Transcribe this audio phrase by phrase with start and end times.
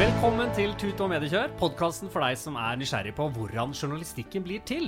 [0.00, 4.62] Velkommen til Tut og Mediekjør, podkasten for deg som er nysgjerrig på hvordan journalistikken blir
[4.64, 4.86] til.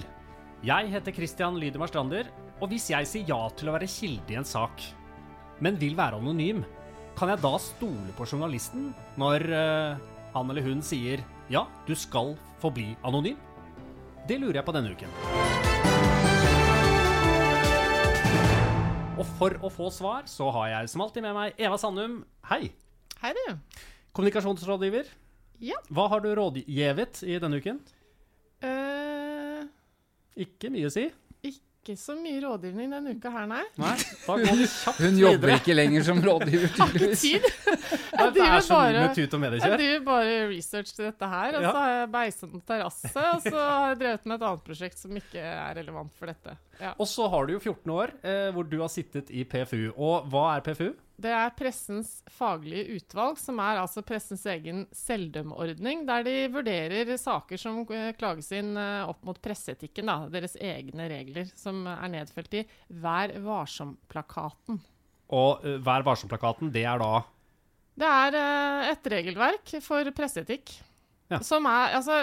[0.64, 2.30] Jeg heter Christian Lydemar Strander,
[2.64, 4.80] og hvis jeg sier ja til å være kilde i en sak,
[5.60, 6.64] men vil være anonym,
[7.18, 8.88] kan jeg da stole på journalisten
[9.20, 10.00] når uh,
[10.32, 11.20] han eller hun sier
[11.52, 12.32] ja, du skal
[12.64, 13.36] forbli anonym?
[14.24, 15.12] Det lurer jeg på denne uken.
[19.20, 22.22] Og for å få svar så har jeg som alltid med meg Eva Sandum.
[22.48, 22.64] Hei.
[23.20, 23.58] Hei, du.
[24.12, 25.06] Kommunikasjonsrådgiver.
[25.62, 25.76] Ja.
[25.94, 27.78] Hva har du rådgivet i denne uken?
[28.62, 29.66] Eh,
[30.42, 31.08] Ikke mye å si.
[31.42, 33.62] ikke så mye rådgivning denne uka her, nei.
[33.82, 35.56] Nei, da går vi kjapt Hun jobber videre.
[35.58, 37.22] ikke lenger som rådgiver, Har ikke tydeligvis.
[37.24, 37.48] tid.
[38.12, 39.76] Jeg er driver så mye bare, med tut og jeg mediekjør.
[39.80, 41.56] driver bare research til dette her.
[41.58, 41.72] Og Ja.
[41.72, 44.98] så har jeg beisa en terrasse, og så har jeg drevet med et annet prosjekt
[45.02, 46.54] som ikke er relevant for dette.
[46.82, 46.92] Ja.
[46.98, 49.92] Og så har du jo 14 år eh, hvor du har sittet i PFU.
[49.94, 50.88] Og hva er PFU?
[51.22, 57.60] Det er Pressens faglige utvalg, som er altså pressens egen selvdømmeordning, der de vurderer saker
[57.60, 62.58] som eh, klages inn eh, opp mot presseetikken, da, deres egne regler, som er nedfelt
[62.58, 62.64] i
[63.04, 64.80] Vær varsom-plakaten.
[65.32, 67.12] Og eh, Vær varsom-plakaten, det er da
[68.02, 68.40] Det er
[68.90, 70.74] et regelverk for presseetikk.
[71.32, 71.38] Ja.
[71.46, 72.18] Som er, altså,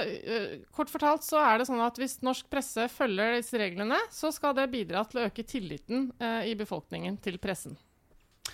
[0.75, 4.53] kort fortalt så er det sånn at hvis norsk presse følger disse reglene, så skal
[4.57, 7.77] det bidra til å øke tilliten eh, i befolkningen til pressen.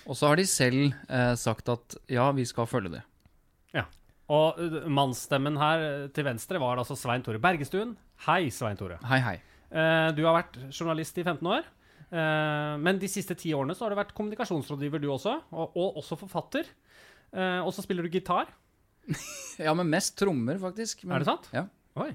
[0.05, 3.03] Og så har de selv eh, sagt at ja, vi skal følge det.
[3.75, 3.85] Ja.
[4.31, 7.95] Og eh, mannsstemmen her til venstre var altså Svein Tore Bergestuen.
[8.27, 8.99] Hei, Svein Tore.
[9.09, 9.37] Hei, hei.
[9.75, 11.67] Eh, du har vært journalist i 15 år.
[12.16, 15.39] Eh, men de siste ti årene så har du vært kommunikasjonsrådgiver, du også.
[15.51, 16.69] Og, og også forfatter.
[17.35, 18.51] Eh, og så spiller du gitar.
[19.66, 21.03] Ja, men mest trommer, faktisk.
[21.05, 21.45] Men, Er det sant?
[21.55, 21.66] Ja.
[22.01, 22.09] Oi.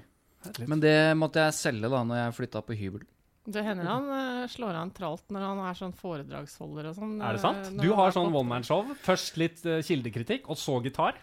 [0.45, 0.67] herlig.
[0.69, 3.05] Men det måtte jeg selge da når jeg flytta på hybel.
[3.51, 7.15] Det hender han eh, slår en tralt når han er sånn foredragsholder og sånn.
[7.25, 7.71] Er det eh, sant?
[7.81, 8.91] Du har sånn one man-show.
[9.01, 11.17] Først litt eh, kildekritikk, og så gitar.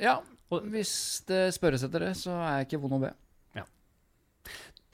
[0.00, 0.16] Ja,
[0.50, 3.12] Og- hvis det spørres etter det, så er jeg ikke vond å be.
[3.54, 3.62] Ja.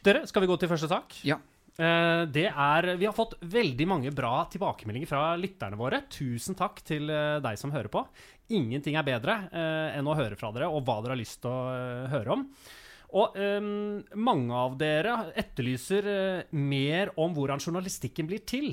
[0.04, 1.16] Dere, skal vi gå til første sak?
[1.25, 1.41] Ja.
[1.79, 6.03] Eh, det er Vi har fått veldig mange bra tilbakemeldinger fra lytterne våre.
[6.11, 8.05] Tusen takk til eh, deg som hører på.
[8.57, 11.53] Ingenting er bedre eh, enn å høre fra dere og hva dere har lyst til
[11.53, 12.47] å høre om.
[13.11, 16.07] Og um, mange av dere etterlyser
[16.55, 18.69] mer om hvordan journalistikken blir til.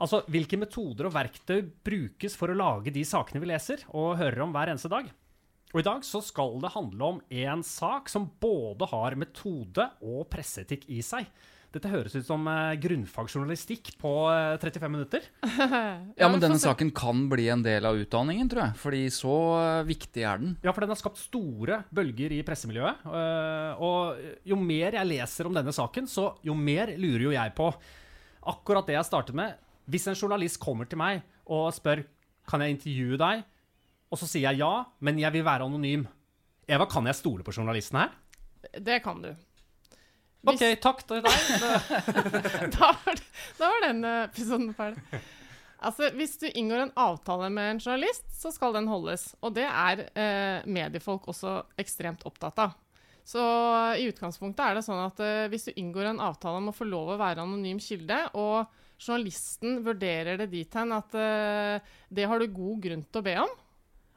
[0.00, 4.46] Altså hvilke metoder og verktøy brukes for å lage de sakene vi leser og hører
[4.46, 5.10] om hver eneste dag.
[5.74, 10.24] Og i dag så skal det handle om en sak som både har metode og
[10.32, 11.28] presseetikk i seg.
[11.70, 15.26] Dette høres ut som eh, grunnfagsjournalistikk på eh, 35 minutter.
[16.20, 18.78] Ja, men denne saken kan bli en del av utdanningen, tror jeg.
[18.82, 20.56] Fordi så eh, viktig er den.
[20.66, 23.04] Ja, for den har skapt store bølger i pressemiljøet.
[23.06, 24.18] eh, Og
[24.50, 27.70] jo mer jeg leser om denne saken, så jo mer lurer jo jeg på
[28.50, 29.54] akkurat det jeg startet med.
[29.90, 32.02] Hvis en journalist kommer til meg og spør
[32.50, 33.44] kan jeg intervjue deg,
[34.10, 34.72] og så sier jeg ja,
[35.06, 36.02] men jeg vil være anonym.
[36.70, 38.10] Eva, kan jeg stole på journalisten her?
[38.74, 39.30] Det kan du.
[40.48, 41.40] OK, takk til deg.
[42.78, 42.94] da,
[43.60, 45.20] var, den eh, episoden ferdig.
[45.80, 49.30] Altså, Hvis du inngår en avtale med en journalist, så skal den holdes.
[49.44, 52.76] Og det er eh, mediefolk også ekstremt opptatt av.
[53.30, 53.40] Så
[54.00, 56.88] i utgangspunktet er det sånn at eh, hvis du inngår en avtale om å få
[56.88, 58.64] lov å være anonym kilde, og
[59.00, 63.36] journalisten vurderer det dit hen at eh, det har du god grunn til å be
[63.44, 63.52] om,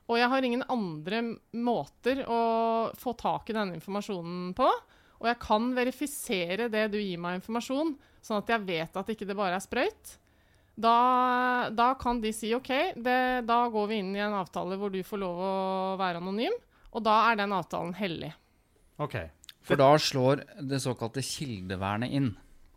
[0.04, 1.22] og jeg har ingen andre
[1.56, 2.42] måter å
[3.00, 4.68] få tak i denne informasjonen på,
[5.24, 9.28] og jeg kan verifisere det du gir meg informasjon, sånn at jeg vet at ikke
[9.30, 10.18] det bare er sprøyt,
[10.74, 13.18] da, da kan de si OK, det,
[13.48, 15.54] da går vi inn i en avtale hvor du får lov å
[16.02, 16.56] være anonym,
[16.94, 18.34] og da er den avtalen hellig.
[19.02, 19.16] Ok.
[19.64, 22.34] For da slår det såkalte kildevernet inn.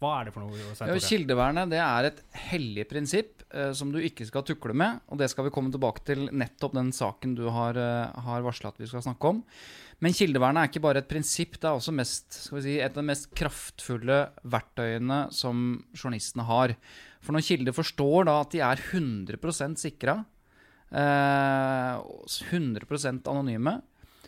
[0.06, 0.74] Hva er det for noe?
[0.78, 5.02] Ja, kildevernet det er et hellig prinsipp eh, som du ikke skal tukle med.
[5.10, 8.70] Og det skal vi komme tilbake til nettopp den saken du har, eh, har varsla
[8.70, 9.42] at vi skal snakke om.
[10.04, 13.06] Men kildevernet er ikke bare et prinsipp, det er også mest, si, et av de
[13.08, 15.62] mest kraftfulle verktøyene som
[15.96, 16.74] journalistene har.
[17.24, 20.18] For når kilder forstår da at de er 100 sikra,
[20.92, 21.94] eh,
[22.52, 23.80] 100% anonyme,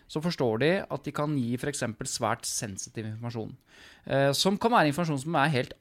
[0.09, 1.85] så forstår de at de kan gi f.eks.
[2.09, 3.53] svært sensitiv informasjon.
[4.09, 5.73] Eh, som kan være informasjon som er, helt,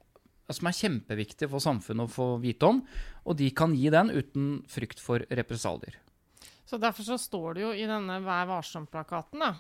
[0.51, 2.77] som er kjempeviktig for samfunnet å få vite om.
[3.25, 5.95] Og de kan gi den uten frykt for represalier.
[6.67, 9.53] Så derfor så står det jo i denne Vær varsom-plakaten eh,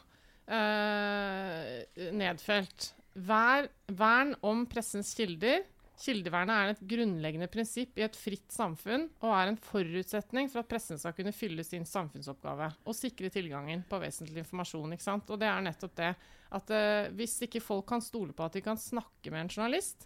[2.11, 3.65] nedfelt Vær,
[3.97, 5.63] Vern om pressens kilder.
[5.97, 10.69] Kildevernet er et grunnleggende prinsipp i et fritt samfunn og er en forutsetning for at
[10.69, 14.93] pressen skal kunne fylle sin samfunnsoppgave og sikre tilgangen på vesentlig informasjon.
[14.93, 15.31] ikke sant?
[15.33, 16.11] Og det er nettopp det
[16.57, 20.05] at eh, hvis ikke folk kan stole på at de kan snakke med en journalist,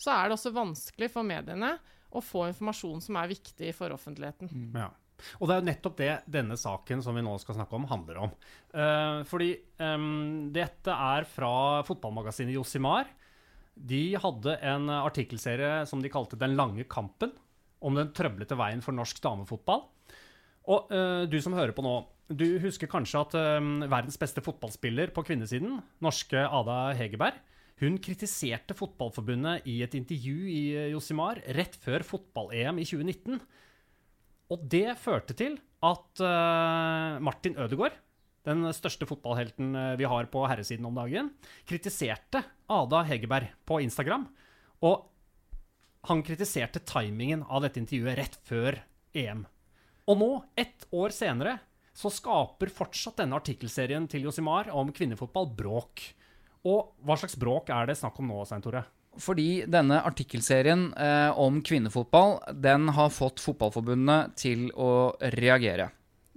[0.00, 1.74] så er det også vanskelig for mediene
[2.10, 4.52] å få informasjon som er viktig for offentligheten.
[4.76, 4.90] Ja.
[5.36, 8.22] Og det er jo nettopp det denne saken som vi nå skal snakke om, handler
[8.24, 8.30] om.
[8.72, 11.52] Uh, fordi um, dette er fra
[11.88, 13.08] fotballmagasinet Josimar.
[13.80, 17.32] De hadde en artikkelserie som de kalte 'Den lange kampen',
[17.80, 19.86] om den trøblete veien for norsk damefotball.
[20.68, 21.94] Og uh, du som hører på nå,
[22.28, 27.40] du husker kanskje at uh, verdens beste fotballspiller på kvinnesiden, norske Ada Hegerberg,
[27.80, 33.40] hun kritiserte Fotballforbundet i et intervju i eh, Josimar rett før fotball-EM i 2019.
[34.52, 35.56] Og det førte til
[35.86, 37.96] at uh, Martin Ødegaard,
[38.48, 41.32] den største fotballhelten eh, vi har på herresiden om dagen,
[41.68, 44.28] kritiserte Ada Hegerberg på Instagram.
[44.86, 45.08] Og
[46.08, 48.78] han kritiserte timingen av dette intervjuet rett før
[49.12, 49.44] EM.
[50.08, 51.58] Og nå, ett år senere,
[51.92, 56.06] så skaper fortsatt denne artikkelserien til Josimar om kvinnefotball bråk.
[56.64, 58.86] Og hva slags bråk er det snakk om nå, Svein Tore?
[59.20, 65.90] Fordi denne artikkelserien eh, om kvinnefotball den har fått Fotballforbundet til å reagere.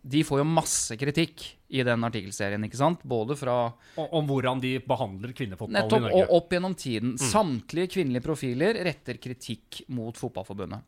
[0.04, 3.02] De får jo masse kritikk i den artikkelserien, ikke sant?
[3.08, 3.58] Både fra
[3.98, 6.26] Og, om hvordan de behandler kvinnefotball nettopp i Norge.
[6.26, 7.16] og opp gjennom tiden.
[7.18, 10.86] Samtlige kvinnelige profiler retter kritikk mot Fotballforbundet.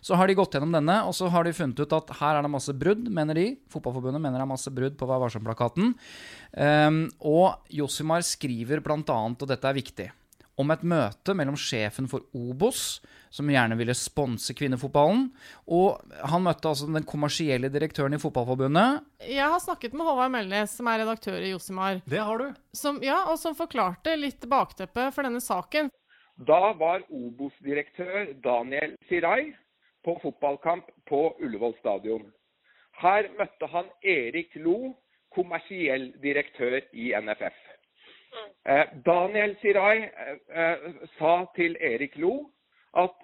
[0.00, 2.44] Så har de gått gjennom denne, og så har de funnet ut at her er
[2.46, 3.46] det masse brudd, mener de.
[3.72, 5.92] Fotballforbundet mener det er masse brudd på Vær varsom-plakaten.
[6.56, 10.08] Um, og Josimar skriver bl.a., og dette er viktig,
[10.56, 13.00] om et møte mellom sjefen for Obos,
[13.30, 15.26] som gjerne ville sponse kvinnefotballen,
[15.68, 16.00] og
[16.30, 19.02] han møtte altså den kommersielle direktøren i Fotballforbundet.
[19.28, 22.54] Jeg har snakket med Håvard Melnes, som er redaktør i Josimar, Det har du.
[22.72, 25.90] som, ja, og som forklarte litt bakteppet for denne saken.
[26.36, 29.52] Da var Obos-direktør Daniel Sirai
[30.04, 32.26] på fotballkamp på Ullevål stadion.
[33.00, 34.94] Her møtte han Erik Lo,
[35.36, 37.56] kommersiell direktør i NFF.
[38.64, 40.76] Eh, Daniel Sirai eh, eh,
[41.18, 42.50] sa til Erik Lo
[42.98, 43.14] at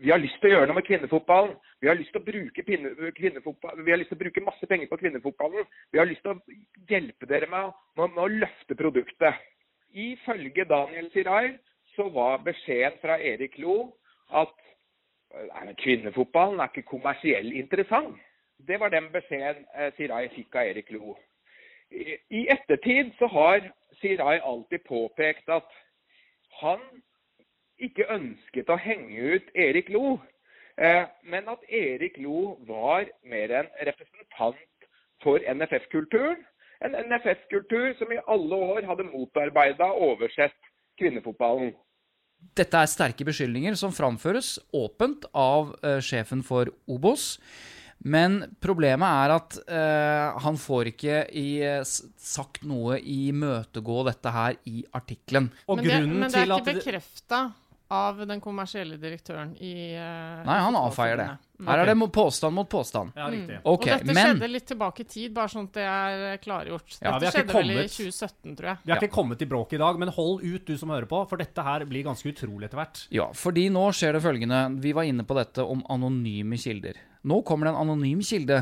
[0.00, 1.52] vi har lyst til å gjøre noe med kvinnefotballen.
[1.84, 5.66] Vi har lyst til å bruke, til å bruke masse penger på kvinnefotballen.
[5.92, 6.56] Vi har lyst til å
[6.88, 9.42] hjelpe dere med, med, å løfte produktet.
[9.92, 11.58] Ifølge Daniel Sirai
[11.92, 13.76] så var beskjeden fra Erik Lo
[14.32, 14.56] at
[15.84, 18.16] kvinnefotballen er ikke kommersiell interessant.
[18.56, 21.18] Det var den beskjeden Sirai fikk av Erik Lo.
[21.96, 23.66] I, ettertid så har
[24.00, 25.68] Sirai alltid påpekt at
[26.60, 26.82] han
[27.80, 30.18] ikke ønsket å henge ut Erik Lo,
[30.76, 34.88] eh, men at Erik Lo var mer en representant
[35.24, 36.44] for NFF-kulturen.
[36.84, 40.56] En NFF-kultur som i alle år hadde motarbeida og oversett
[41.00, 41.72] kvinnefotballen.
[42.56, 47.36] Dette er sterke beskyldninger som framføres åpent av eh, sjefen for Obos.
[47.98, 54.32] Men problemet er at uh, han får ikke i, eh, sagt noe i imøtegå dette
[54.34, 55.48] her i artikkelen.
[55.66, 57.40] Men, men det er til ikke bekrefta
[57.96, 61.28] av den kommersielle direktøren i uh, Nei, han avfeier det.
[61.64, 63.14] Her er det påstand mot påstand.
[63.16, 63.56] Ja, riktig.
[63.62, 66.96] Okay, og dette men skjedde litt tilbake i tid, bare sånn at det er klargjort.
[66.98, 68.82] Ja, vi dette ikke skjedde vel i 2017, tror jeg.
[68.82, 71.22] Vi har ikke kommet i bråk i dag, men hold ut, du som hører på,
[71.30, 73.02] for dette her blir ganske utrolig etter hvert.
[73.14, 74.62] Ja, fordi nå skjer det følgende.
[74.84, 77.00] Vi var inne på dette om anonyme kilder.
[77.26, 78.60] Nå kommer det en anonym kilde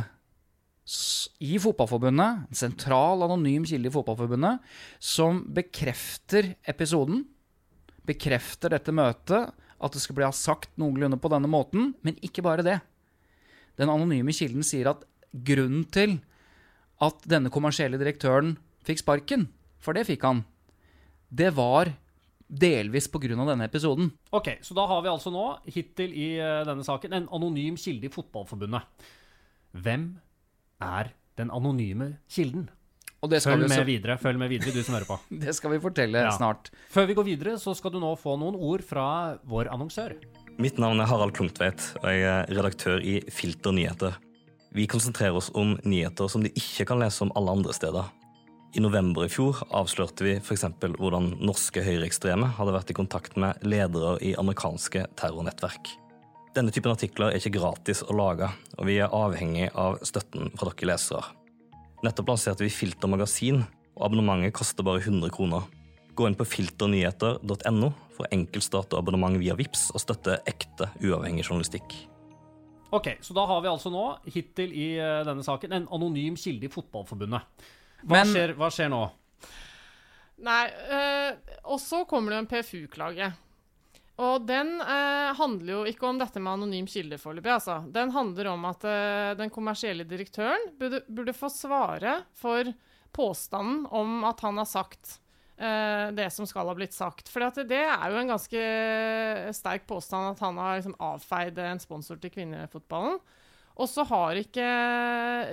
[1.40, 7.24] i Fotballforbundet, en sentral anonym kilde i Fotballforbundet, som bekrefter episoden,
[8.04, 12.64] bekrefter dette møtet, at det skal bli sagt noenlunde på denne måten, men ikke bare
[12.66, 12.78] det.
[13.80, 15.02] Den anonyme kilden sier at
[15.34, 16.18] grunnen til
[17.02, 18.54] at denne kommersielle direktøren
[18.86, 19.48] fikk sparken,
[19.82, 20.44] for det fikk han,
[21.34, 21.90] det var
[22.46, 24.12] delvis av denne episoden.
[24.30, 28.06] Ok, så da har vi altså nå, hittil i eh, denne saken, en anonym kilde
[28.06, 28.82] i Fotballforbundet.
[29.72, 30.20] Hvem
[30.80, 32.68] er den anonyme kilden?
[33.24, 35.16] Og det skal, Følg vi, med så, videre, følg med videre, du som hører på.
[35.44, 36.32] det skal vi fortelle Ja.
[36.36, 36.68] snart.
[36.92, 39.06] Før vi går videre, så skal du nå få noen ord fra
[39.48, 40.18] vår annonsør.
[40.60, 44.20] Mitt navn er Harald Klungtveit, og jeg er redaktør i Filter nyheter.
[44.76, 48.12] Vi konsentrerer oss om nyheter som de ikke kan lese om alle andre steder.
[48.74, 50.66] I november i fjor avslørte vi f.eks.
[50.98, 55.94] hvordan norske høyreekstreme hadde vært i kontakt med ledere i amerikanske terrornettverk.
[56.54, 60.70] Denne typen artikler er ikke gratis å lage, og vi er avhengig av støtten fra
[60.74, 61.22] dere lesere.
[62.04, 63.62] Nettopp lanserte vi Filter magasin,
[63.96, 65.64] og abonnementet koster bare 100 kroner.
[66.14, 71.94] Gå inn på filternyheter.no for enkeltstart og abonnement via VIPS og støtte ekte, uavhengig journalistikk.
[72.94, 76.68] Ok, så da har vi altså nå, hittil i eh, denne saken, en anonym kilde
[76.68, 77.64] i Fotballforbundet.
[78.04, 79.00] Hva, Men- skjer, hva skjer nå?
[80.44, 83.32] Nei, øh, og så kommer det en PFU-klage.
[84.23, 87.80] Og den eh, handler jo ikke om dette med anonym kilde foreløpig, altså.
[87.90, 92.71] Den handler om at eh, den kommersielle direktøren burde, burde få svare for
[93.14, 95.16] påstanden om at han har sagt
[95.59, 97.30] eh, det som skal ha blitt sagt.
[97.30, 98.62] For det er jo en ganske
[99.59, 103.18] sterk påstand at han har liksom avfeid en sponsor til kvinnefotballen.
[103.74, 104.66] Og så har ikke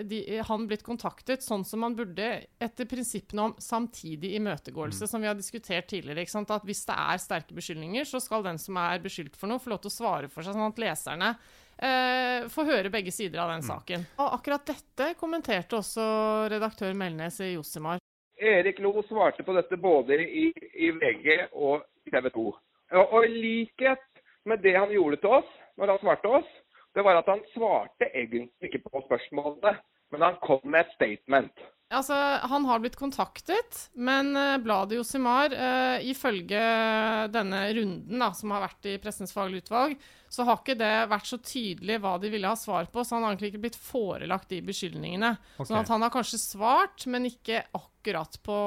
[0.06, 2.28] de, han blitt kontaktet sånn som han burde
[2.62, 6.22] etter prinsippene om samtidig imøtegåelse, som vi har diskutert tidligere.
[6.22, 6.54] ikke sant?
[6.54, 9.74] At Hvis det er sterke beskyldninger, så skal den som er beskyldt for noe, få
[9.74, 11.32] lov til å svare for seg, sånn at leserne
[11.82, 14.06] eh, får høre begge sider av den saken.
[14.22, 16.06] Og akkurat dette kommenterte også
[16.54, 18.04] redaktør Melnes i Josimar.
[18.42, 20.48] Erik Lo svarte på dette både i,
[20.78, 22.46] i VG og TV 2.
[22.98, 24.06] Og, og i likhet
[24.50, 26.50] med det han gjorde til oss når han svarte oss,
[26.96, 29.78] det var at han svarte egentlig ikke på spørsmålene,
[30.12, 31.64] men han kom med et statement.
[31.92, 32.16] Altså,
[32.48, 36.62] Han har blitt kontaktet, men eh, bladet Josimar, eh, ifølge
[37.34, 39.98] denne runden da, som har vært i Pressens faglige utvalg,
[40.32, 43.26] så har ikke det vært så tydelig hva de ville ha svar på, så han
[43.26, 45.34] har egentlig ikke blitt forelagt de beskyldningene.
[45.58, 45.68] Okay.
[45.68, 48.60] Sånn at han har kanskje svart, men ikke akkurat på,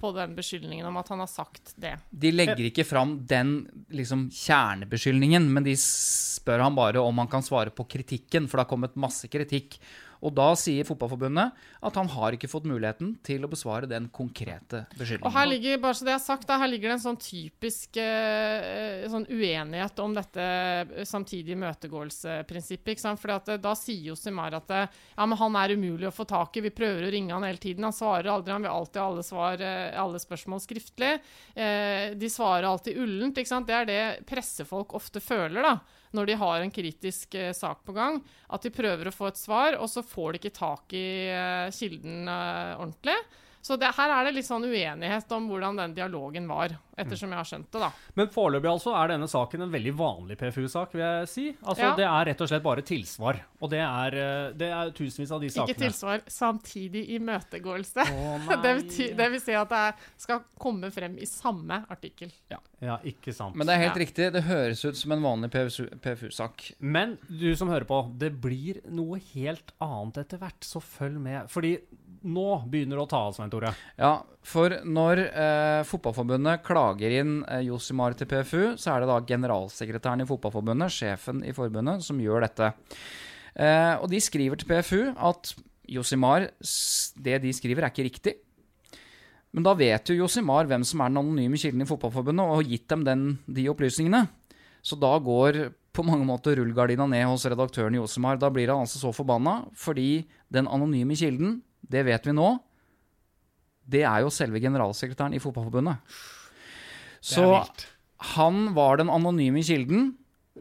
[0.00, 1.98] på den beskyldningen om at han har sagt det.
[2.08, 3.58] De legger ikke fram den
[3.92, 8.64] liksom, kjernebeskyldningen, men de spør han bare om han kan svare på kritikken, for det
[8.64, 9.76] har kommet masse kritikk.
[10.22, 14.84] Og da sier Fotballforbundet at han har ikke fått muligheten til å besvare den konkrete
[14.94, 15.26] beskyldningen.
[15.26, 19.08] Og her ligger bare så det er sagt, her ligger det en sånn typisk eh,
[19.10, 23.02] sånn uenighet om dette eh, samtidig imøtegåelsesprinsippet.
[23.34, 26.56] at eh, Da sier jo Simar at ja, men han er umulig å få tak
[26.56, 27.88] i, vi prøver å ringe han hele tiden.
[27.88, 29.72] Han svarer aldri, han vil alltid ha alle,
[30.04, 31.16] alle spørsmål skriftlig.
[31.52, 33.38] De svarer alltid ullent.
[33.38, 33.66] ikke sant?
[33.66, 35.74] Det er det pressefolk ofte føler da,
[36.16, 38.20] når de har en kritisk eh, sak på gang.
[38.52, 41.72] At de prøver å få et svar, og så får de ikke tak i eh,
[41.74, 43.16] kilden eh, ordentlig.
[43.62, 47.38] Så det, her er det litt sånn uenighet om hvordan den dialogen var, ettersom jeg
[47.38, 47.90] har skjønt det, da.
[48.18, 51.44] Men foreløpig altså er denne saken en veldig vanlig PFU-sak, vil jeg si.
[51.62, 51.92] Altså, Ja.
[51.96, 53.38] Det er rett og slett bare tilsvar.
[53.62, 55.70] Og det er, eh, det er tusenvis av de sakene.
[55.70, 58.02] Ikke tilsvar, samtidig imøtegåelse.
[58.02, 59.94] Å, det, betyr, det vil si at det er,
[60.26, 62.32] skal komme frem i samme artikkel.
[62.82, 63.54] Ja, ikke sant.
[63.54, 64.02] Men det er helt Ja.
[64.02, 64.32] riktig.
[64.34, 65.52] Det høres ut som en vanlig
[66.02, 66.72] PFU-sak.
[66.80, 71.46] Men du som hører på, det blir noe helt annet etter hvert, så følg med.
[71.52, 71.76] Fordi
[72.22, 73.72] nå begynner det å ta av, Svein Tore.
[73.98, 74.12] Ja,
[74.46, 80.24] for når eh, Fotballforbundet klager inn eh, Josimar til PFU, så er det da generalsekretæren
[80.24, 82.72] i Fotballforbundet, sjefen i forbundet, som gjør dette.
[83.54, 85.52] Eh, og de skriver til PFU at
[85.92, 86.48] Josimar,
[87.26, 88.36] det de skriver, er ikke riktig.
[89.52, 92.70] Men da vet jo Josimar hvem som er den anonyme kilden i Fotballforbundet, og har
[92.70, 94.24] gitt dem den, de opplysningene.
[94.82, 98.40] Så da går på mange måter rullegardina ned hos redaktøren Josimar.
[98.40, 102.54] Da blir han altså så forbanna, fordi den anonyme kilden, det vet vi nå,
[103.92, 106.20] det er jo selve generalsekretæren i Fotballforbundet.
[107.22, 107.46] Så
[108.34, 110.12] han var den anonyme kilden,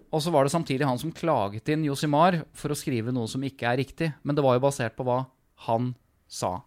[0.10, 3.44] og så var det samtidig han som klaget inn Josimar for å skrive noe som
[3.46, 4.12] ikke er riktig.
[4.24, 5.24] Men det var jo basert på hva
[5.68, 5.94] han
[6.32, 6.60] sa.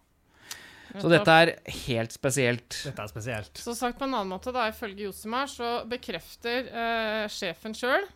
[0.95, 1.55] Så dette er
[1.89, 2.77] helt spesielt.
[2.85, 3.59] Dette er spesielt.
[3.59, 8.07] Så sagt på en annen måte, da, ifølge Josimar, så bekrefter eh, sjefen sjøl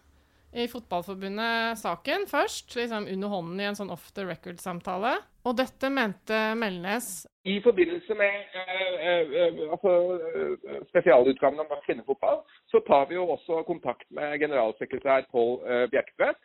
[0.54, 5.16] i Fotballforbundet saken først, liksom under hånden i en sånn off the record-samtale.
[5.48, 7.06] Og dette mente Melnes
[7.48, 9.92] I forbindelse med eh, eh, eh, altså,
[10.28, 16.42] eh, spesialutgaven om kvinnefotball, så tar vi jo også kontakt med generalsekretær Pål eh, Bjerktvedt.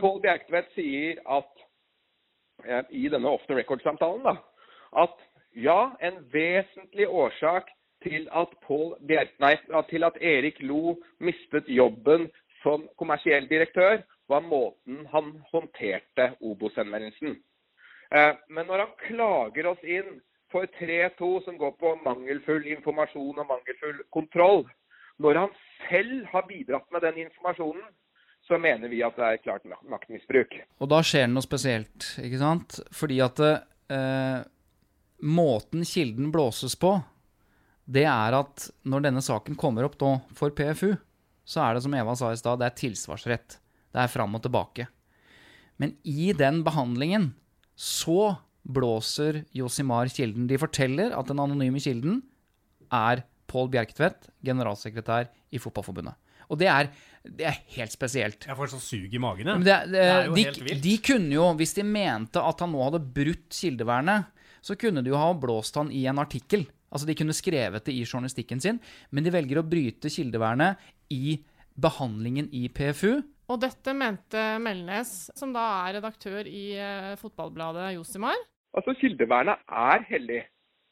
[0.00, 1.62] Pål Bjerktvedt sier at
[2.66, 4.34] eh, i denne off the record-samtalen da,
[5.04, 5.22] at
[5.54, 7.70] ja, en vesentlig årsak
[8.02, 9.54] til at, Paul Bjer nei,
[9.92, 12.26] til at Erik Lo mistet jobben
[12.64, 17.36] som kommersiell direktør, var måten han håndterte Obos-henvendelsen.
[18.12, 20.20] Eh, Men når han klager oss inn
[20.52, 24.66] for 3-2 som går på mangelfull informasjon og mangelfull kontroll,
[25.22, 25.54] når han
[25.88, 27.84] selv har bidratt med den informasjonen,
[28.42, 30.56] så mener vi at det er klart maktmisbruk.
[30.82, 32.80] Og da skjer det noe spesielt, ikke sant?
[32.92, 34.40] Fordi at eh,
[35.22, 36.96] måten kilden blåses på,
[37.86, 40.90] det er at når denne saken kommer opp nå for PFU,
[41.44, 43.56] så er det som Eva sa i stad, det er tilsvarsrett.
[43.92, 44.88] Det er fram og tilbake.
[45.82, 47.32] Men i den behandlingen
[47.78, 50.46] så blåser Josimar kilden.
[50.50, 52.20] De forteller at den anonyme kilden
[52.92, 56.16] er Pål Bjerketvedt, generalsekretær i Fotballforbundet.
[56.52, 56.90] Og det er,
[57.24, 58.46] det er helt spesielt.
[58.48, 59.48] Jeg får sånn sug i magen.
[59.48, 59.64] jeg.
[59.64, 60.82] Det, det, det, er jo de, helt vilt.
[60.84, 64.28] de kunne jo, hvis de mente at han nå hadde brutt kildevernet,
[64.62, 66.66] så kunne de jo ha blåst han i en artikkel.
[66.92, 70.80] Altså De kunne skrevet det i journalistikken sin, men de velger å bryte kildevernet
[71.12, 71.38] i
[71.80, 73.22] behandlingen i PFU.
[73.50, 78.38] Og dette mente Melnes, som da er redaktør i eh, fotballbladet Josimar.
[78.76, 80.42] Altså, Kildevernet er hellig.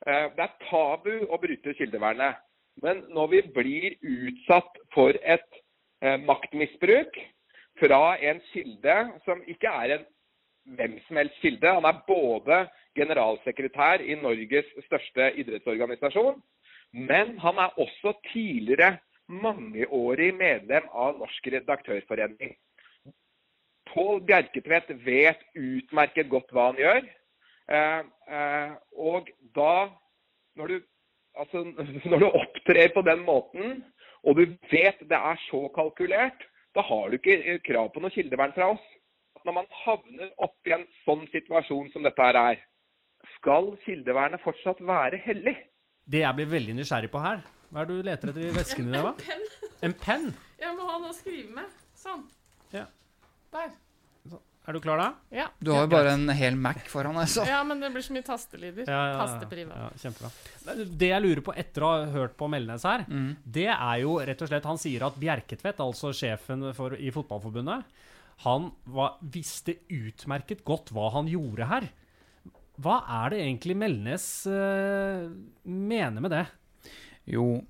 [0.07, 2.41] Eh, Det er tabu å bryte kildevernet.
[2.83, 5.61] Men når vi blir utsatt for et
[6.03, 7.17] eh, maktmisbruk
[7.81, 10.09] fra en kilde som ikke er en
[10.77, 12.65] hvem som helst kilde Han er både
[12.99, 16.41] generalsekretær i Norges største idrettsorganisasjon,
[16.93, 18.99] men han er også tidligere
[19.31, 22.55] mangeårig medlem av Norsk redaktørforening.
[23.91, 27.01] Pål Bjerketvedt vet utmerket godt hva han gjør.
[27.71, 28.01] Eh,
[28.37, 29.91] eh, og da,
[30.59, 30.77] når du,
[31.39, 31.65] altså,
[32.11, 33.83] når du opptrer på den måten,
[34.27, 36.47] og du vet det er så kalkulert,
[36.77, 38.89] da har du ikke eh, krav på noe kildevern fra oss.
[39.47, 42.61] Når man havner opp i en sånn situasjon som dette her er,
[43.39, 45.57] skal kildevernet fortsatt være hellig?
[46.05, 48.89] Det jeg blir veldig nysgjerrig på her Hva er det du leter etter i vesken
[48.91, 48.99] din?
[48.99, 49.45] En penn.
[49.87, 50.27] En penn?
[50.61, 51.79] Jeg må ha noe å skrive med.
[52.01, 52.25] Sånn.
[52.75, 52.87] Ja.
[53.55, 53.71] Der.
[54.69, 55.07] Er du klar da?
[55.35, 55.47] Ja.
[55.59, 57.43] Du har jo bare en hel Mac foran deg, så.
[57.49, 58.85] ja, men det blir så mye tastelyder.
[58.85, 59.23] Ja, ja, ja.
[59.25, 59.79] Tasteprivat.
[59.81, 60.85] Ja, kjempebra.
[61.01, 63.31] Det jeg lurer på etter å ha hørt på Melnes her, Mm.
[63.57, 67.89] det er jo rett og slett Han sier at Bjerketvedt, altså sjefen for, i Fotballforbundet,
[68.45, 71.89] han var, visste utmerket godt hva han gjorde her.
[72.81, 75.27] Hva er det egentlig Melnes uh,
[75.65, 76.45] mener med det?
[77.29, 77.63] Jo,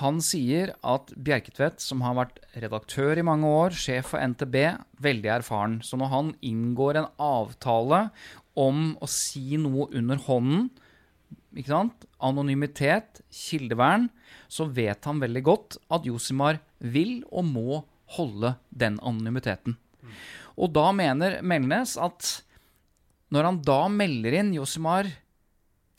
[0.00, 4.56] han sier at Bjerketvedt, som har vært redaktør i mange år, sjef for NTB,
[5.00, 5.78] veldig erfaren.
[5.80, 8.08] Så når han inngår en avtale
[8.58, 10.68] om å si noe under hånden,
[11.56, 12.04] ikke sant?
[12.20, 14.08] anonymitet, kildevern,
[14.48, 17.82] så vet han veldig godt at Josimar vil og må
[18.16, 19.76] holde den anonymiteten.
[20.56, 22.40] Og da mener Melnes at
[23.34, 25.08] når han da melder inn Josimar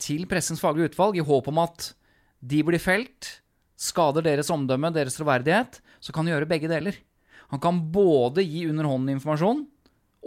[0.00, 1.92] til Pressens faglige utvalg i håp om at
[2.40, 3.30] de blir felt,
[3.78, 6.98] skader deres omdømme, deres troverdighet, så kan han gjøre begge deler.
[7.52, 9.64] Han kan både gi underhånden informasjon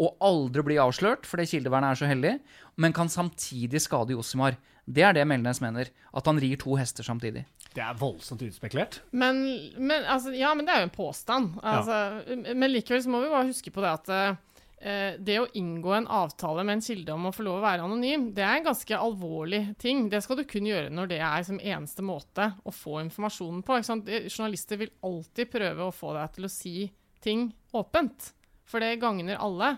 [0.02, 2.36] og aldri bli avslørt fordi kildevernet er så heldig,
[2.82, 4.58] men kan samtidig skade Josimar.
[4.92, 5.92] Det er det Melnes mener.
[6.12, 7.46] At han rir to hester samtidig.
[7.72, 8.98] Det er voldsomt utspekulert.
[9.16, 9.44] Men,
[9.78, 11.54] men, altså, ja, men det er jo en påstand.
[11.64, 12.00] Altså,
[12.50, 14.40] Men likevel så må vi bare huske på det at eh,
[14.82, 18.24] det å inngå en avtale med en kilde om å få lov å være anonym,
[18.34, 20.08] det er en ganske alvorlig ting.
[20.10, 23.78] Det skal du kun gjøre når det er som eneste måte å få informasjonen på.
[23.86, 24.10] Sant?
[24.10, 26.76] Journalister vil alltid prøve å få deg til å si
[27.22, 28.32] ting åpent,
[28.66, 29.76] for det gagner alle.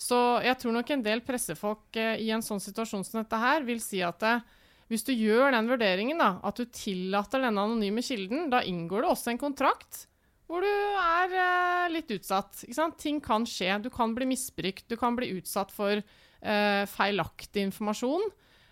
[0.00, 3.66] Så jeg tror nok en del pressefolk eh, i en sånn situasjon som dette her
[3.66, 4.44] vil si at eh,
[4.90, 9.10] hvis du gjør den vurderingen, da, at du tillater denne anonyme kilden, da inngår det
[9.12, 10.06] også en kontrakt
[10.50, 12.64] hvor du er eh, litt utsatt.
[12.98, 13.78] Ting kan skje.
[13.84, 14.88] Du kan bli misbrukt.
[14.90, 18.26] Du kan bli utsatt for eh, feilaktig informasjon.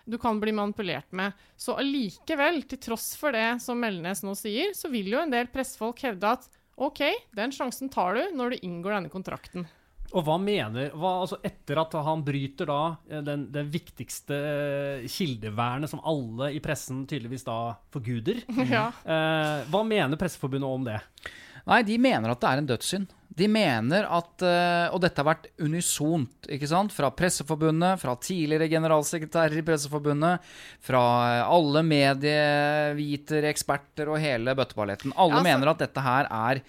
[0.09, 1.37] Du kan bli manipulert med.
[1.57, 5.51] Så allikevel, til tross for det som Melnes nå sier, så vil jo en del
[5.53, 7.03] pressefolk hevde at OK,
[7.35, 9.67] den sjansen tar du når du inngår denne kontrakten.
[10.17, 12.81] Og hva mener hva, altså Etter at han bryter da
[13.27, 17.59] den, den, viktigste eh, kildevernet som alle i pressen tydeligvis da
[17.93, 18.41] forguder,
[18.73, 18.87] ja.
[19.05, 21.03] eh, hva mener Presseforbundet om det?
[21.68, 23.14] Nei, de mener at det er en dødssynd.
[23.38, 26.90] De mener at eh, Og dette har vært unisont, ikke sant?
[26.96, 30.48] Fra Presseforbundet, fra tidligere generalsekretærer i Presseforbundet,
[30.83, 31.02] fra
[31.37, 35.14] eh, alle medieviter, eksperter og hele bøtteballetten.
[35.14, 36.62] Alle Altså- mener at dette her er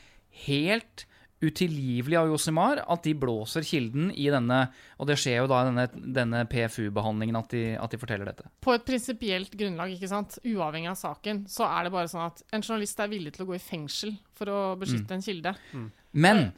[0.46, 1.06] helt
[1.42, 4.58] utilgivelig av Josimar at de blåser kilden i denne
[5.00, 5.86] Og det skjer jo da i denne,
[6.20, 8.50] denne PFU-behandlingen at, de- at de forteller dette.
[8.62, 10.38] På et prinsipielt grunnlag, ikke sant?
[10.44, 13.50] uavhengig av saken, så er det bare sånn at en journalist er villig til å
[13.54, 15.56] gå i fengsel for å beskytte en kilde.
[16.12, 16.52] Men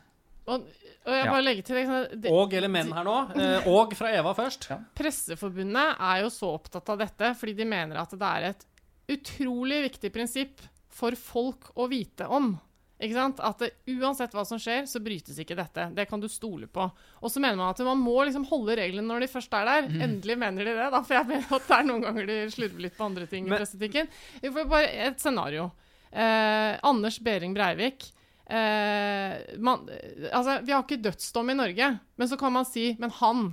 [0.48, 0.64] Og,
[1.06, 1.32] og jeg Ja.
[1.32, 3.18] bare legger til ikke det, Og eller menn her nå.
[3.38, 4.66] Eh, og fra Eva først.
[4.98, 8.66] Presseforbundet er jo så opptatt av dette fordi de mener at det er et
[9.12, 12.56] utrolig viktig prinsipp for folk å vite om.
[13.02, 13.40] Ikke sant?
[13.42, 15.88] At det, uansett hva som skjer, så brytes ikke dette.
[15.98, 16.84] Det kan du stole på.
[17.22, 19.88] Og så mener man at man må liksom holde reglene når de først er der.
[20.06, 22.86] Endelig mener de det, da, for jeg mener at det er noen ganger de slurver
[22.86, 24.12] litt på andre ting Men- i pressetikken.
[24.44, 25.72] Vi får bare et scenario.
[26.12, 28.12] Eh, Anders Behring Breivik.
[28.52, 29.86] Eh, man,
[30.32, 31.88] altså, vi har ikke dødsdom i Norge,
[32.20, 33.44] men så kan man si Men han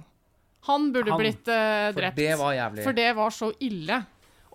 [0.67, 1.21] Han burde Han.
[1.23, 2.17] blitt eh, For drept.
[2.19, 2.85] det var jævlig.
[2.85, 4.01] For det var så ille.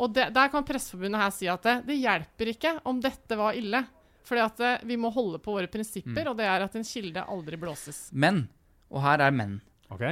[0.04, 3.54] Og det, der kan Presseforbundet her si at det, det hjelper ikke om dette var
[3.56, 3.86] ille.
[4.24, 5.74] Fordi at eh, vi må holde på våre Mm.
[5.74, 8.10] prinsipper, og det er at en kilde aldri blåses.
[8.12, 8.48] Men,
[8.92, 9.62] og her er men.
[9.92, 10.04] Ok.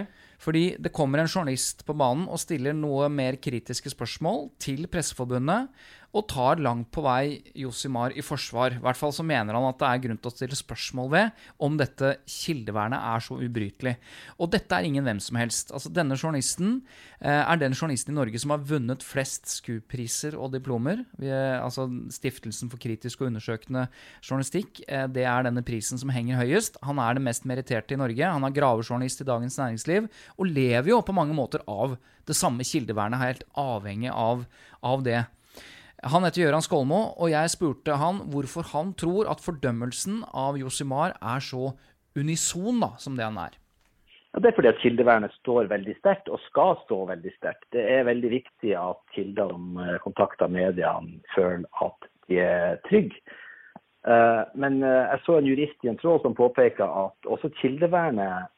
[0.41, 5.69] Fordi det kommer en journalist på banen og stiller noe mer kritiske spørsmål til Presseforbundet,
[6.11, 8.75] og tar langt på vei Josimar i forsvar.
[8.75, 11.45] I hvert fall så mener han at det er grunn til å stille spørsmål ved
[11.63, 13.93] om dette kildevernet er så ubrytelig.
[14.37, 15.71] Og dette er ingen hvem som helst.
[15.71, 16.81] Altså Denne journalisten
[17.21, 21.05] eh, er den journalisten i Norge som har vunnet flest SKU-priser og diplomer.
[21.21, 23.87] Er- altså Stiftelsen for kritisk og undersøkende
[24.19, 24.83] journalistikk.
[24.87, 26.79] Eh, det er denne prisen som henger høyest.
[26.83, 28.27] Han er den mest meritterte i Norge.
[28.35, 31.95] Han er gravejournalist i Dagens Næringsliv og lever jo på mange måter av
[32.27, 34.43] det samme kildevernet, er helt avhengig av,
[34.85, 35.21] av det.
[36.01, 41.13] Han heter Gøran Skolmo, og jeg spurte han hvorfor han tror at fordømmelsen av Josimar
[41.21, 41.75] er så
[42.17, 43.53] unison da, som det han er.
[44.31, 47.67] Ja, det er fordi at kildevernet står veldig sterkt, og skal stå veldig sterkt.
[47.75, 53.21] Det er veldig viktig at kilder eh, kontakter mediene, føler at de er trygge.
[54.07, 58.49] Eh, Men eh, jeg så en jurist i en tråd som påpeker at også kildevernet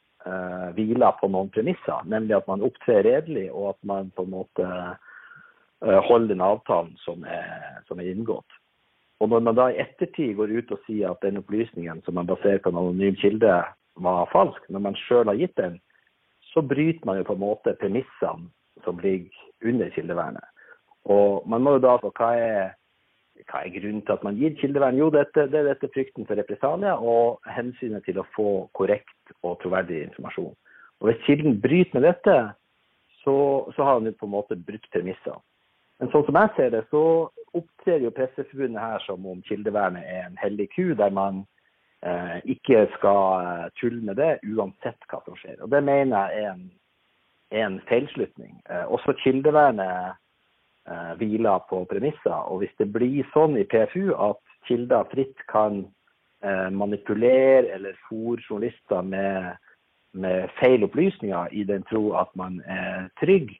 [0.77, 2.05] hviler på noen premisser.
[2.07, 4.67] Nemlig at man opptrer redelig, og at man på en måte
[5.85, 8.59] eh, holder den avtalen som er, som er inngått.
[9.21, 12.27] Og når man da i ettertid går ut og sier at den opplysningen som man
[12.27, 13.61] baserer på en anonym kilde,
[14.03, 15.77] var falsk, når man sjøl har gitt den,
[16.53, 18.49] så bryter man jo på en måte premissene
[18.83, 20.45] som ligger under kildevernet.
[21.09, 22.73] Og man må jo da få hva er,
[23.49, 24.99] hva er grunnen til at man gir kildevern?
[24.99, 29.59] Jo, dette, det er dette frykten for represalier og hensynet til å få korrekt og
[29.63, 30.53] troverdig informasjon.
[31.01, 32.37] Og Hvis kilden bryter med dette,
[33.23, 33.35] så,
[33.75, 35.39] så har han jo på en måte brutt premissene.
[36.03, 37.01] Men sånn som jeg ser det, så
[37.55, 41.45] opptrer jo Presseforbundet her som om kildevernet er en hellig ku, der man
[42.03, 45.61] eh, ikke skal eh, tulle med det uansett hva som skjer.
[45.63, 46.65] Og Det mener jeg er en,
[47.61, 48.57] en feilslutning.
[48.67, 50.11] Eh, også kildevernet
[50.91, 52.35] eh, hviler på premisser.
[52.51, 55.85] Og hvis det blir sånn i PFU at kilder fritt kan
[56.43, 59.53] eh, manipulere eller fòre journalister med,
[60.11, 63.55] med feil opplysninger i den tro at man er trygg,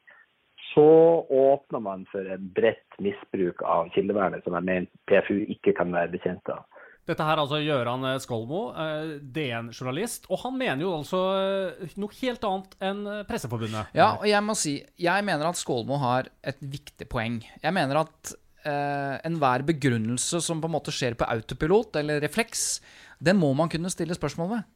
[0.73, 0.85] så
[1.29, 6.13] åpner man for en bredt misbruk av kildevernet, som jeg mener PFU ikke kan være
[6.15, 6.65] bekjent av.
[7.03, 11.97] Dette her er altså Gøran eh, Skolmo, eh, DN-journalist, og han mener jo altså eh,
[11.99, 13.91] noe helt annet enn Presseforbundet.
[13.97, 17.41] Ja, og jeg må si, jeg mener at Skålmo har et viktig poeng.
[17.59, 18.31] Jeg mener at
[18.63, 22.79] eh, enhver begrunnelse som på en måte skjer på autopilot eller refleks,
[23.23, 24.71] den må man kunne stille spørsmål ved.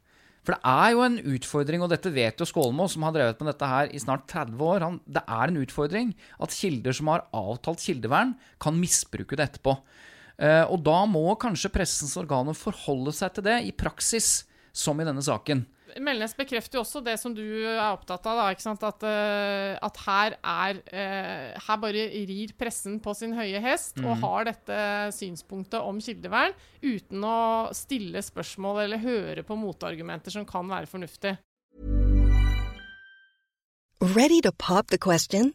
[0.48, 3.50] For det er jo en utfordring, og dette vet jo Skålmo, som har drevet med
[3.50, 4.80] dette her i snart 30 år.
[4.80, 9.74] Han, det er en utfordring at kilder som har avtalt kildevern, kan misbruke det etterpå.
[10.40, 15.04] Eh, og da må kanskje pressens organer forholde seg til det i praksis, som i
[15.04, 15.66] denne saken.
[16.00, 18.82] Melnes bekrefter jo også det som du er opptatt av, da, ikke sant?
[18.84, 24.16] At, eh, at her er eh, Her bare rir pressen på sin høye hest og
[24.16, 24.20] Mhm.
[24.20, 24.78] har dette
[25.16, 31.38] synspunktet om kildevern uten å stille spørsmål eller høre på motargumenter som kan være fornuftig.
[34.00, 35.54] Ready to pop the question?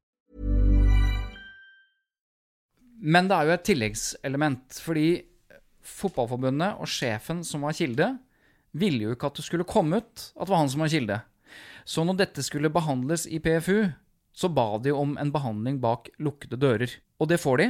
[3.01, 5.05] Men det er jo et tilleggselement, fordi
[5.81, 8.11] Fotballforbundet og sjefen som var kilde,
[8.77, 11.17] ville jo ikke at det skulle komme ut at det var han som var kilde.
[11.83, 13.89] Så når dette skulle behandles i PFU,
[14.31, 16.93] så ba de om en behandling bak lukkede dører.
[17.19, 17.69] Og det får de,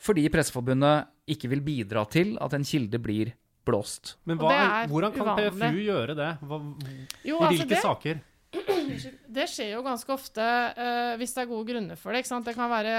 [0.00, 3.34] fordi Presseforbundet ikke vil bidra til at en kilde blir
[3.66, 4.14] blåst.
[4.28, 5.50] Men hva, hvordan kan uvanlig.
[5.50, 6.30] PFU gjøre det?
[6.44, 6.58] Hva,
[7.24, 8.20] Jo, I altså hvilke det- saker?
[9.34, 12.22] Det skjer jo ganske ofte uh, hvis det er gode grunner for det.
[12.22, 12.46] ikke sant?
[12.46, 12.94] Det kan være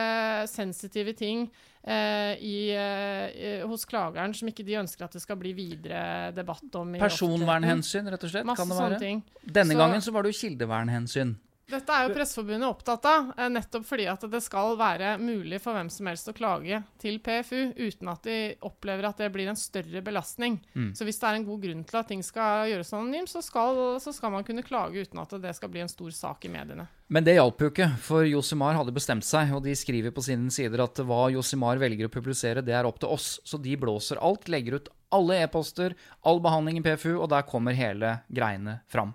[0.52, 5.54] sensitive ting uh, i, uh, hos klageren som ikke de ønsker at det skal bli
[5.58, 6.96] videre debatt om.
[7.00, 9.24] Personvernhensyn, rett og slett, Masse kan det sånne ting.
[9.44, 11.36] Denne Så- gangen så var det jo kildevernhensyn.
[11.65, 15.73] Dette er jo Presseforbundet opptatt av, eh, nettopp fordi at det skal være mulig for
[15.73, 19.58] hvem som helst å klage til PFU uten at de opplever at det blir en
[19.58, 20.60] større belastning.
[20.75, 20.91] Mm.
[20.93, 23.80] Så hvis det er en god grunn til at ting skal gjøres anonymt, så skal,
[23.99, 26.86] så skal man kunne klage uten at det skal bli en stor sak i mediene.
[27.10, 30.54] Men det hjalp jo ikke, for Josimar hadde bestemt seg, og de skriver på sine
[30.54, 33.39] sider at hva Josimar velger å publisere, det er opp til oss.
[33.45, 37.78] Så de blåser alt, legger ut alle e-poster, all behandling i PFU, og der kommer
[37.78, 39.13] hele greiene fram.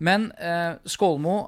[0.00, 1.38] Men eh, Skålmo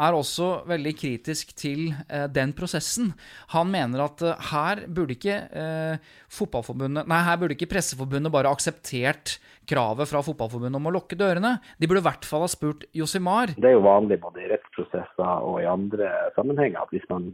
[0.00, 3.12] er også veldig kritisk til eh, den prosessen.
[3.52, 8.52] Han mener at eh, her burde ikke eh, fotballforbundet Nei, her burde ikke Presseforbundet bare
[8.52, 9.36] akseptert
[9.68, 11.56] kravet fra Fotballforbundet om å lukke dørene.
[11.78, 13.54] De burde i hvert fall ha spurt Josimar.
[13.56, 17.30] Det er jo vanlig både i rettsprosesser og i andre sammenhenger at hvis man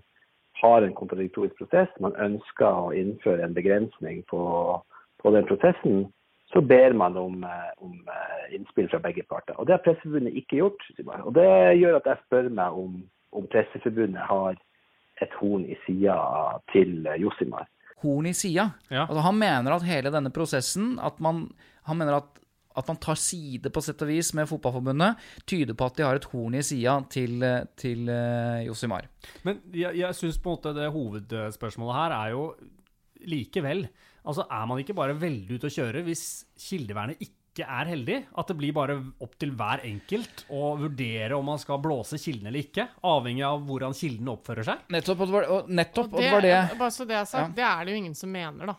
[0.59, 4.43] har en kontradiktorisk prosess, man ønsker å innføre en begrensning på,
[5.23, 6.09] på den prosessen,
[6.53, 9.57] så ber man om, eh, om eh, innspill fra begge parter.
[9.59, 10.87] Og Det har Presseforbundet ikke gjort.
[11.25, 11.49] Og Det
[11.81, 14.57] gjør at jeg spør meg om, om Presseforbundet har
[15.21, 16.17] et horn i sida
[16.73, 17.69] til eh, Josimar.
[18.03, 18.71] horn i sida.
[18.91, 19.05] Ja.
[19.05, 21.51] Altså, han mener at hele denne prosessen at man,
[21.89, 22.29] Han mener at,
[22.77, 26.15] at man tar side på sett og vis med Fotballforbundet, tyder på at de har
[26.15, 27.41] et horn i sida til,
[27.77, 29.09] til uh, Josimar.
[29.43, 32.55] Men jeg, jeg syns på en måte det hovedspørsmålet her er jo
[33.25, 33.89] likevel
[34.29, 36.23] Altså, er man ikke bare veldig ute å kjøre hvis
[36.61, 38.17] kildevernet ikke er heldig?
[38.39, 42.51] At det blir bare opp til hver enkelt å vurdere om man skal blåse kilden
[42.51, 42.85] eller ikke?
[43.09, 44.85] Avhengig av hvordan kilden oppfører seg?
[44.95, 45.49] Nettopp, og det var,
[45.81, 47.57] nettopp, og det, det var det Bare så det er sagt, Ja.
[47.57, 48.77] det er det jo ingen som mener, da.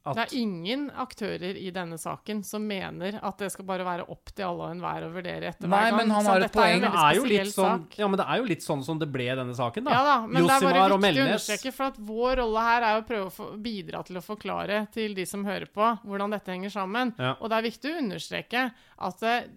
[0.00, 4.32] Det er ingen aktører i denne saken som mener at det skal bare være opp
[4.32, 5.98] til alle og enhver å vurdere etter Nei, hver gang.
[5.98, 6.86] men han har et poeng.
[6.88, 9.26] er er jo litt sånn, ja, men det er jo litt sånn som det ble
[9.28, 9.98] i denne saken, da.
[9.98, 13.00] Ja da, men det er bare viktig å understreke, for at vår rolle her er
[13.02, 16.54] å prøve å få, bidra til å forklare til de som hører på, hvordan dette
[16.54, 17.12] henger sammen.
[17.20, 17.36] Ja.
[17.36, 18.66] Og det er viktig å understreke
[19.10, 19.50] at eh,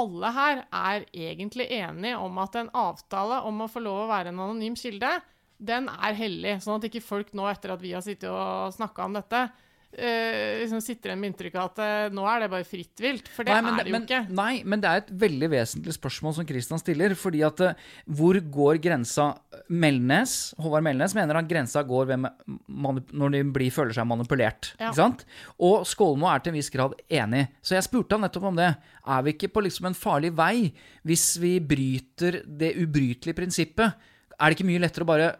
[0.00, 4.32] alle her er egentlig enige om at en avtale om å få lov å være
[4.32, 5.18] en anonym kilde,
[5.60, 6.60] den er hellig.
[6.64, 9.50] Sånn at ikke folk nå, etter at vi har sittet og snakka om dette,
[9.92, 13.30] eh, liksom sitter igjen med inntrykk av at uh, nå er det bare fritt vilt.
[13.32, 14.20] For det men, er det jo men, ikke.
[14.36, 17.14] Nei, men det er et veldig vesentlig spørsmål som Kristian stiller.
[17.18, 19.30] fordi at uh, hvor går grensa
[19.68, 22.28] Melnes, Håvard Melnes mener at grensa går ved
[22.68, 24.72] når de blir, føler seg manipulert.
[24.78, 24.90] Ja.
[24.90, 25.26] ikke sant?
[25.58, 27.46] Og Skålmo er til en viss grad enig.
[27.62, 28.72] Så jeg spurte han nettopp om det.
[29.10, 30.70] Er vi ikke på liksom en farlig vei
[31.08, 34.10] hvis vi bryter det ubrytelige prinsippet?
[34.40, 35.30] Er det ikke mye lettere å bare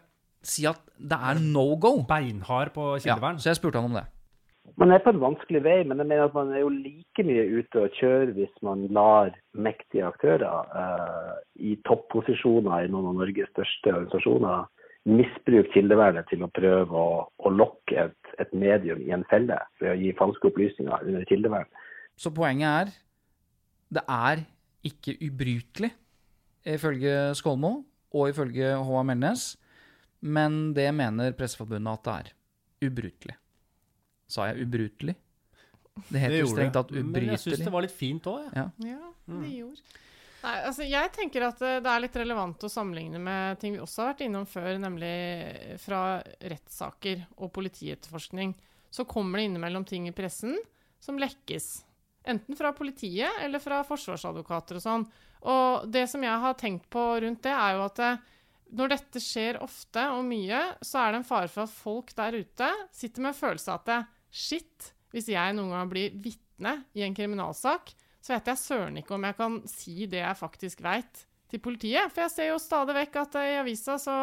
[0.45, 1.99] si at det er no go?
[2.09, 3.39] Beinhard på Ja, kildevern.
[3.41, 4.05] så jeg spurte han om det.
[4.79, 7.43] Man er på en vanskelig vei, men jeg mener at man er jo like mye
[7.59, 11.33] ute og kjører hvis man lar mektige aktører eh,
[11.71, 14.69] i topposisjoner i noen av Norges største organisasjoner
[15.09, 19.93] misbruke kildevernet til å prøve å, å lokke et, et medium i en felle ved
[19.95, 21.69] å gi falske opplysninger under kildevern.
[22.17, 22.93] Så poenget er
[23.91, 24.43] det er
[24.87, 25.91] ikke ubrytelig,
[26.63, 27.73] ifølge Skålmo
[28.13, 29.03] og ifølge H.A.
[29.07, 29.55] Melnes,
[30.21, 32.31] men det mener Presseforbundet at det er.
[32.87, 33.35] Ubrutelig.
[34.31, 35.17] Sa jeg ubrutelig?
[36.07, 37.11] Det heter jo strengt tatt ubrytelig.
[37.11, 38.53] Men jeg syns det var litt fint òg, jeg.
[38.55, 38.93] Ja.
[38.93, 39.99] Ja, det gjorde.
[40.41, 43.81] Nei, altså jeg tenker at eh, det er litt relevant å sammenligne med ting vi
[43.83, 45.11] også har vært innom før, nemlig
[45.83, 45.99] fra
[46.41, 48.55] rettssaker og politietterforskning.
[48.91, 50.57] Så kommer det innimellom ting i pressen
[51.01, 51.69] som lekkes.
[52.31, 55.05] Enten fra politiet eller fra forsvarsadvokater og sånn.
[55.51, 58.25] Og det som jeg har tenkt på rundt det, er jo at eh,
[58.77, 62.39] når dette skjer ofte og mye, så er det en fare for at folk der
[62.39, 63.99] ute sitter med en følelse av at det,
[64.31, 67.91] shit, hvis jeg noen gang blir vitne i en kriminalsak,
[68.21, 72.11] så vet jeg søren ikke om jeg kan si det jeg faktisk veit, til politiet.
[72.13, 74.17] For jeg ser jo stadig vekk at eh, i avisa så,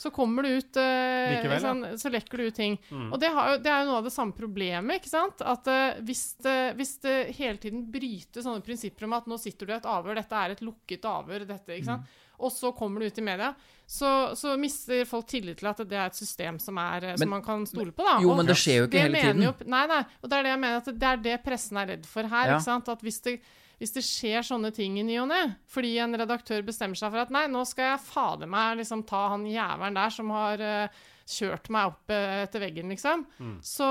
[0.00, 2.78] så kommer det ut uh, Likevel, sånn, Så lekker det ut ting.
[2.88, 3.10] Mm.
[3.10, 5.02] Og det, har det er jo noe av det samme problemet.
[5.02, 5.44] ikke sant?
[5.44, 9.68] At uh, hvis, det, hvis det hele tiden bryter sånne prinsipper om at nå sitter
[9.68, 12.20] du i et avhør, dette er et lukket avhør, dette, ikke sant?
[12.38, 13.52] Og så kommer det ut i media,
[13.86, 17.34] så, så mister folk tillit til at det er et system som, er, men, som
[17.34, 18.06] man kan stole på.
[18.06, 18.16] da.
[18.22, 19.44] Jo, Og men det skjer jo ikke hele tiden.
[19.44, 21.92] Jo, nei, nei, og det er det jeg mener at det er det pressen er
[21.92, 22.48] redd for her.
[22.48, 22.56] Ja.
[22.56, 22.88] ikke sant?
[22.88, 23.34] At hvis det,
[23.82, 27.26] hvis det skjer sånne ting i ny og ne, fordi en redaktør bestemmer seg for
[27.26, 31.02] at nei, nå skal jeg fader meg liksom ta han jævelen der som har eh,
[31.28, 33.24] kjørt meg opp eh, etter veggen, liksom,
[33.64, 33.88] så,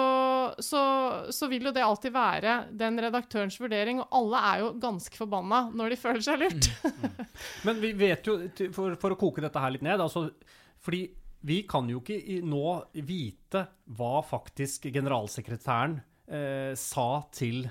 [0.62, 0.84] så,
[1.34, 5.66] så vil jo det alltid være den redaktørens vurdering, og alle er jo ganske forbanna
[5.74, 6.70] når de føler seg lurt.
[7.68, 8.38] Men vi vet jo,
[8.76, 10.28] for, for å koke dette her litt ned altså,
[10.84, 11.04] Fordi
[11.44, 12.66] vi kan jo ikke nå
[13.04, 13.66] vite
[13.98, 15.98] hva faktisk generalsekretæren
[16.30, 17.66] eh, sa til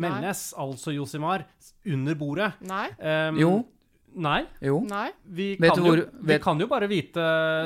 [0.00, 1.44] Melnes, altså Josimar,
[1.84, 2.52] under bordet.
[2.64, 2.86] Nei.
[2.96, 3.52] Um, Jo.
[4.14, 4.44] Nei.
[4.60, 4.80] Jo.
[4.84, 5.10] Nei.
[5.24, 7.22] Vi Vet kan, hvor, jo, vi vet- kan jo bare vite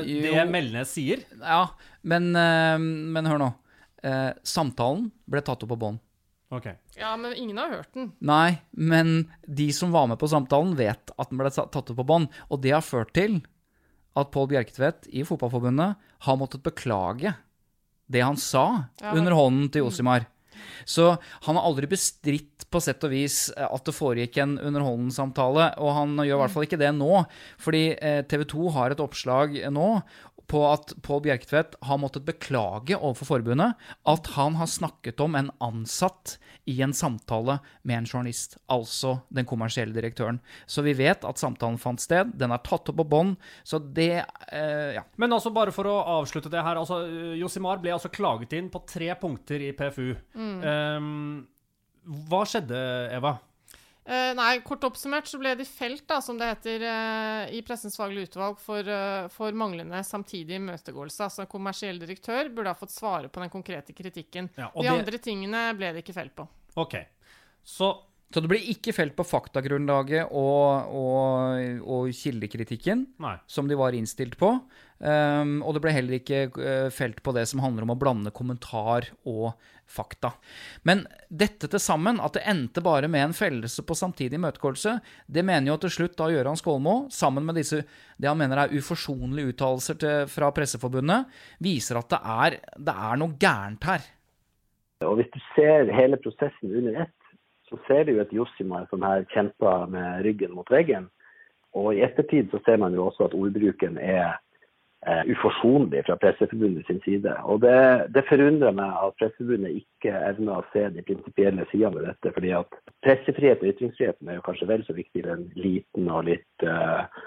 [0.07, 0.45] det Jo.
[0.51, 1.25] Melnes sier.
[1.41, 1.69] Ja,
[2.03, 3.55] men, eh, men hør nå.
[4.03, 5.99] Eh, samtalen ble tatt opp på bånd.
[6.53, 6.69] Ok.
[6.97, 8.13] Ja, men ingen har hørt den.
[8.21, 12.07] Nei, men de som var med på samtalen, vet at den ble tatt opp på
[12.07, 12.29] bånd.
[12.51, 13.41] Og det har ført til
[14.17, 17.35] at Pål Bjerketvedt i Fotballforbundet har måttet beklage
[18.09, 19.13] det han sa Ja.
[19.13, 20.27] under hånden til Josimar.
[20.89, 21.15] Så
[21.47, 25.97] han har aldri bestridt på sett og vis eh, at det foregikk en underholdningssamtale, og
[25.97, 27.13] han gjør i hvert fall ikke det nå.
[27.63, 27.85] Fordi
[28.31, 29.91] TV 2 har et oppslag nå
[30.51, 35.51] på at Pål Bjerketvedt har måttet beklage overfor forbundet at han har snakket om en
[35.65, 40.41] ansatt i en samtale med en journalist, altså den kommersielle direktøren.
[40.67, 44.25] Så vi vet at samtalen fant sted, den er tatt opp på bånd, så det
[44.51, 45.03] eh, Ja.
[45.17, 46.79] Men altså, bare for å avslutte det her.
[46.81, 47.03] altså,
[47.39, 50.15] Josimar ble altså klaget inn på tre punkter i PFU.
[50.37, 51.47] Ehm,
[52.31, 52.79] hva skjedde,
[53.15, 53.37] Eva?
[54.07, 57.97] Eh, nei, kort oppsummert så ble de felt, da, som det heter, uh, i Pressens
[57.99, 61.27] faglige utvalg for, uh, for manglende samtidig imøtegåelse.
[61.27, 64.53] Altså kommersiell direktør burde ha fått svare på den konkrete kritikken.
[64.55, 66.47] Ja, og de det- andre tingene ble det ikke felt på.
[66.77, 66.95] OK.
[67.67, 67.91] Så
[68.35, 73.37] Så det blir ikke felt på faktagrunnlaget og, og, og kildekritikken, Nei.
[73.47, 74.51] som de var innstilt på.
[74.99, 78.33] Um, og det ble heller ikke eh, felt på det som handler om å blande
[78.35, 79.53] kommentar og
[79.87, 80.33] fakta.
[80.89, 84.97] Men dette til sammen, at det endte bare med en fellelse på samtidig imøtegåelse,
[85.29, 87.83] det mener jo til slutt da Gøran Skålmo, sammen med disse
[88.17, 91.29] det han mener er uforsonlige uttalelser fra Presseforbundet,
[91.63, 92.59] viser at det er,
[92.89, 94.11] det er noe gærent her.
[95.05, 97.15] Og hvis du ser hele prosessen under ett,
[97.69, 101.09] så ser du jo et Josimar som her kjemper med ryggen mot veggen.
[101.77, 104.39] Og i ettertid så ser man jo også at ordbruken er
[105.07, 107.35] eh, uforsonlig fra Presseforbundet sin side.
[107.45, 107.77] Og det,
[108.15, 112.33] det forundrer meg at Presseforbundet ikke evner å se de prinsipielle sidene ved dette.
[112.39, 116.31] fordi at pressefrihet og ytringsfriheten er jo kanskje vel så viktig i en liten og
[116.31, 117.21] litt eh,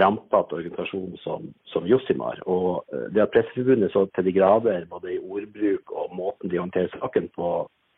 [0.00, 2.40] rampete organisasjon som, som Josimar.
[2.50, 6.62] Og eh, det at Presseforbundet så til de grader, både i ordbruk og måten de
[6.62, 7.54] håndterer saken på,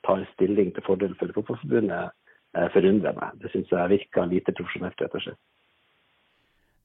[0.06, 2.14] tar stilling til fordel for Fotballforbundet,
[2.56, 3.36] eh, forundrer meg.
[3.42, 5.40] Det syns jeg virker lite profesjonelt, rett og slett.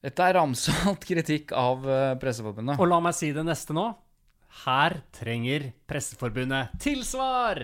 [0.01, 2.79] Dette er ramsalt kritikk av eh, Presseforbundet.
[2.81, 3.91] Og la meg si det neste nå.
[4.65, 7.63] Her trenger Presseforbundet tilsvar!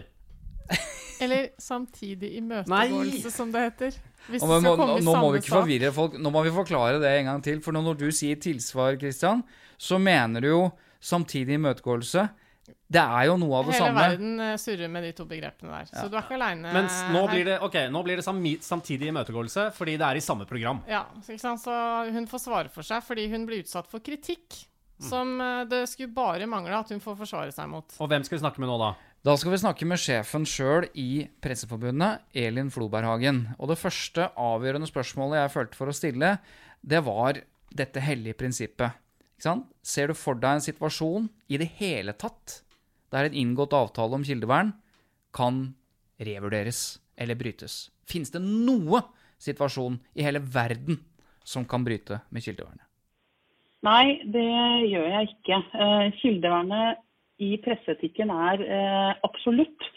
[1.23, 3.95] Eller samtidig imøtegåelse, som det heter.
[4.27, 6.17] Hvis Og det må, skal komme nå må vi ikke forvirre folk.
[6.21, 7.61] Nå må vi forklare det en gang til.
[7.65, 9.41] For når du sier tilsvar, Kristian,
[9.81, 10.61] så mener du jo
[11.01, 12.27] samtidig imøtegåelse.
[12.67, 14.03] Det er jo noe av det Hele samme.
[14.05, 15.89] verden eh, surrer med de to begrepene der.
[15.91, 18.25] Så du er ikke aleine Men nå blir det, okay, nå blir det
[18.63, 20.79] samtidig imøtegåelse fordi det er i samme program.
[20.87, 21.63] Ja, så ikke sant?
[21.63, 21.75] så
[22.15, 24.63] hun får svare for seg fordi hun blir utsatt for kritikk.
[24.97, 25.09] Mm.
[25.09, 27.99] Som eh, det skulle bare mangle at hun får forsvare seg mot.
[28.01, 28.93] Og hvem skal vi snakke med nå, da?
[29.27, 33.43] Da skal vi snakke med sjefen sjøl i Presseforbundet, Elin Floberghagen.
[33.59, 36.37] Og det første avgjørende spørsmålet jeg følte for å stille,
[36.79, 37.41] det var
[37.75, 38.95] dette hellige prinsippet.
[39.37, 42.61] Ser du for deg en situasjon i det hele tatt
[43.13, 44.73] der en inngått avtale om kildevern
[45.35, 45.75] kan
[46.19, 47.87] revurderes eller brytes?
[48.07, 49.03] Fins det noe
[49.37, 50.99] situasjon i hele verden
[51.45, 52.83] som kan bryte med kildevernet?
[53.85, 54.47] Nei, det
[54.89, 55.57] gjør jeg ikke.
[55.77, 57.03] Eh, Kildevernet
[57.37, 59.89] i presseetikken er eh, absolutt.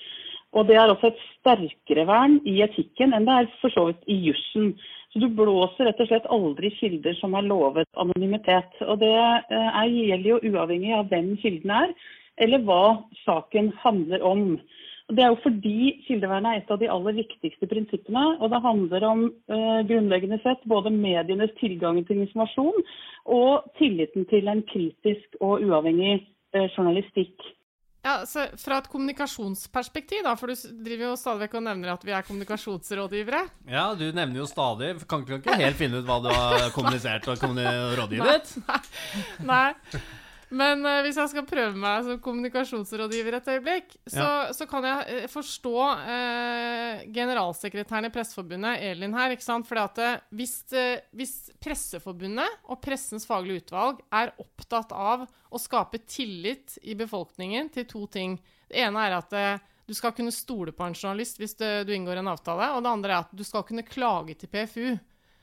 [0.53, 4.03] Og det er også et sterkere vern i etikken enn det er for så vidt
[4.11, 4.75] i jussen.
[5.13, 8.77] Så du blåser rett og slett aldri kilder som har lovet anonymitet.
[8.87, 11.95] Og det eh, er, gjelder jo uavhengig av hvem kilden er,
[12.41, 12.83] eller hva
[13.25, 14.45] saken handler om.
[15.11, 18.25] Det er jo fordi kildevernet er et av de aller viktigste prinsippene.
[18.39, 22.87] Og det handler om eh, grunnleggende sett både medienes tilgang til informasjon
[23.35, 26.21] og tilliten til en kritisk og uavhengig
[26.55, 27.35] eh, journalistikk.
[28.05, 32.05] Ja, så Fra et kommunikasjonsperspektiv, da, for du driver jo stadig vekk og nevner at
[32.09, 33.43] vi er kommunikasjonsrådgivere.
[33.69, 37.37] Ja, du nevner jo stadig Kan ikke helt finne ut hva du har kommunisert og
[37.43, 38.57] kommuni- rådgivet?
[39.45, 39.75] Nei.
[40.51, 45.05] Men uh, hvis jeg skal prøve meg som kommunikasjonsrådgiver et øyeblikk, så, så kan jeg
[45.15, 49.37] eh, forstå uh, generalsekretæren i Presseforbundet, Elin her.
[49.37, 49.69] ikke sant?
[49.69, 50.57] Fordi at uh, hvis,
[51.15, 57.87] hvis Presseforbundet og Pressens faglige utvalg er opptatt av å skape tillit i befolkningen til
[57.91, 58.37] to ting
[58.71, 59.33] Det ene er at
[59.87, 62.69] du skal kunne stole på en journalist hvis du, du inngår en avtale.
[62.77, 64.99] Og det andre er at du skal kunne klage til PFU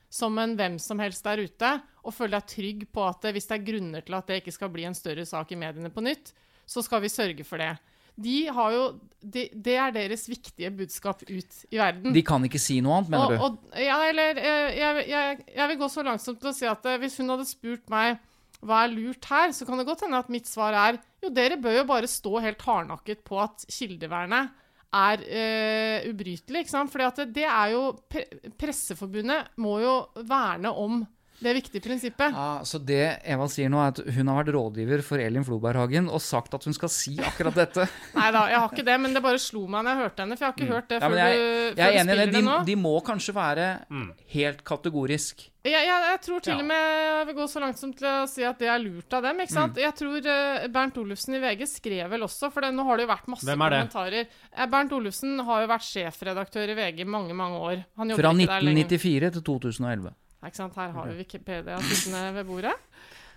[0.10, 1.74] som en hvem som helst der ute,
[2.08, 4.72] og føle deg trygg på at hvis det er grunner til at det ikke skal
[4.72, 6.32] bli en større sak i mediene på nytt,
[6.68, 7.76] så skal vi sørge for det.
[8.18, 8.86] De har jo,
[9.22, 12.16] de, det er deres viktige budskap ut i verden.
[12.16, 13.68] De kan ikke si noe annet, mener og, du?
[13.70, 16.66] Og, ja, eller eh, jeg, jeg, jeg vil gå så langt som til å si
[16.70, 18.18] at eh, hvis hun hadde spurt meg
[18.66, 21.60] hva er lurt her, så kan det godt hende at mitt svar er jo, dere
[21.62, 24.50] bør jo bare stå helt hardnakket på at kildevernet
[24.94, 26.64] er uh, ubrytelig.
[26.64, 26.92] ikke sant?
[26.92, 28.24] Fordi det, det er jo pre
[28.58, 29.96] Presseforbundet må jo
[30.28, 31.02] verne om
[31.38, 32.34] Det viktige prinsippet.
[32.34, 36.08] Ja, så det Eva sier nå, er at hun har vært rådgiver for Elin Floberghagen
[36.10, 37.86] og sagt at hun skal si akkurat dette.
[38.18, 40.38] Nei da, jeg har ikke det, men det bare slo meg når jeg hørte henne.
[40.40, 41.04] For jeg har ikke hørt det Mm.
[41.04, 42.18] Ja, før, jeg, du, jeg før er du enig i det.
[42.18, 42.58] spiller De, det nå.
[42.72, 44.10] de må kanskje være Mm.
[44.34, 45.46] helt kategorisk.
[45.68, 46.60] Jeg, jeg, jeg tror til Ja.
[46.60, 46.84] og med
[47.20, 49.38] jeg vil gå så langt som til å si at det er lurt av dem.
[49.44, 49.74] ikke sant?
[49.78, 49.82] Mm.
[49.84, 53.06] Jeg tror eh, Bernt Olufsen i VG skrev vel også, for det, nå har det
[53.06, 53.82] jo vært masse Hvem er det?
[53.84, 54.28] kommentarer.
[54.72, 57.84] Bernt Olufsen har jo vært sjefredaktør i VG i mange, mange år.
[57.94, 60.14] Fra ikke der 1994 til 2011.
[60.48, 60.76] Ikke sant?
[60.80, 62.76] Her har vi Wikipedia sittende ved bordet.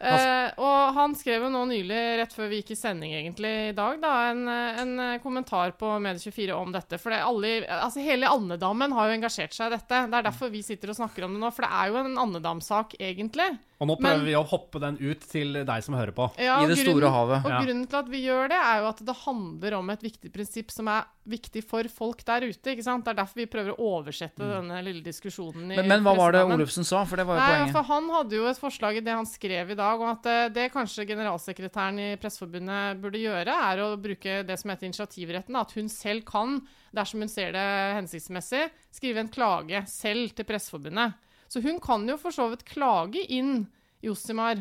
[0.01, 3.75] Eh, og han skrev jo nå nylig, rett før vi gikk i sending egentlig i
[3.77, 6.97] dag, da, en, en kommentar på Medie24 om dette.
[6.97, 9.99] For det alle, altså hele andedammen har jo engasjert seg i dette.
[10.09, 12.17] Det er derfor vi sitter og snakker om det nå, for det er jo en
[12.25, 13.51] andedamsak, egentlig.
[13.81, 16.27] Og nå prøver Men- vi å hoppe den ut til deg som hører på.
[16.37, 17.05] Ja, og grunnen-
[17.41, 17.61] Og Ja.
[17.65, 20.71] grunnen til at vi gjør det, er jo at det handler om et viktig prinsipp
[20.71, 22.77] som er viktig for folk der ute.
[22.77, 23.05] ikke sant?
[23.07, 26.33] Det er derfor vi prøver å oversette denne lille diskusjonen i Men, men hva var
[26.33, 26.43] det.
[26.45, 27.05] Olufsen sa?
[27.07, 27.73] For det var jo Nei, poenget.
[27.73, 30.49] for Han hadde jo et forslag i det han skrev i dag, om at eh,
[30.51, 35.57] det kanskje generalsekretæren i Presseforbundet burde gjøre, er å bruke det som heter initiativretten.
[35.59, 36.61] At hun selv kan,
[36.95, 41.15] dersom hun ser det hensiktsmessig, skrive en klage selv til Presseforbundet.
[41.51, 43.65] Så hun kan jo for så vidt klage inn
[44.05, 44.61] Josimar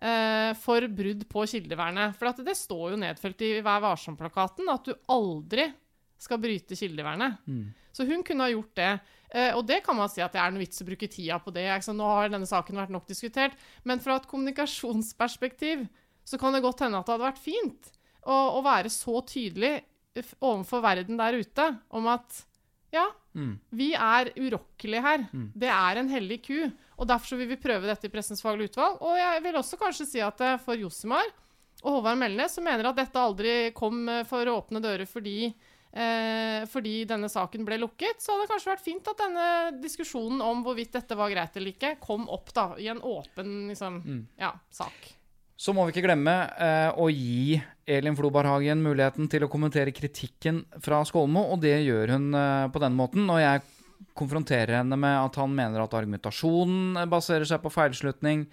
[0.00, 2.16] eh, for brudd på kildevernet.
[2.16, 5.68] For det står jo nedfelt i Vær varsom-plakaten at du aldri
[6.20, 7.44] skal bryte kildevernet.
[7.48, 7.68] Mm.
[7.92, 8.90] Så hun kunne ha gjort det.
[9.30, 11.52] Eh, og det kan man si at det er noe vits å bruke tida på
[11.54, 11.68] det.
[11.92, 13.56] Nå har denne saken vært nok diskutert.
[13.84, 15.86] Men fra et kommunikasjonsperspektiv
[16.24, 17.92] så kan det godt hende at det hadde vært fint
[18.24, 19.80] å, å være så tydelig
[20.40, 21.66] overfor verden der ute
[21.96, 22.44] om at
[22.92, 23.58] ja, Mm.
[23.72, 25.18] vi er urokkelige her.
[25.32, 25.52] Mm.
[25.54, 26.56] Det er en hellig ku.
[26.98, 28.98] Og derfor vil vi prøve dette i Pressens faglige utvalg.
[29.00, 31.24] Og jeg vil også kanskje si at eh, for Josimar
[31.84, 35.54] og Håvard Melnes, som mener at dette aldri kom for for åpne dører fordi
[35.92, 39.46] Eh, fordi denne saken ble lukket, så hadde det kanskje vært fint at denne
[39.82, 43.96] diskusjonen om hvorvidt dette var greit eller ikke, kom opp da, i en åpen liksom,
[44.06, 44.20] Mm.
[44.38, 44.94] ja, sak.
[45.60, 50.62] Så må vi ikke glemme eh, å gi Elin Floberghagen muligheten til å kommentere kritikken
[50.80, 53.26] fra Skolmo, og det gjør hun eh, på den måten.
[53.28, 53.60] Og jeg
[54.16, 58.46] konfronterer henne med at han mener at argumentasjonen baserer seg på feilslutning,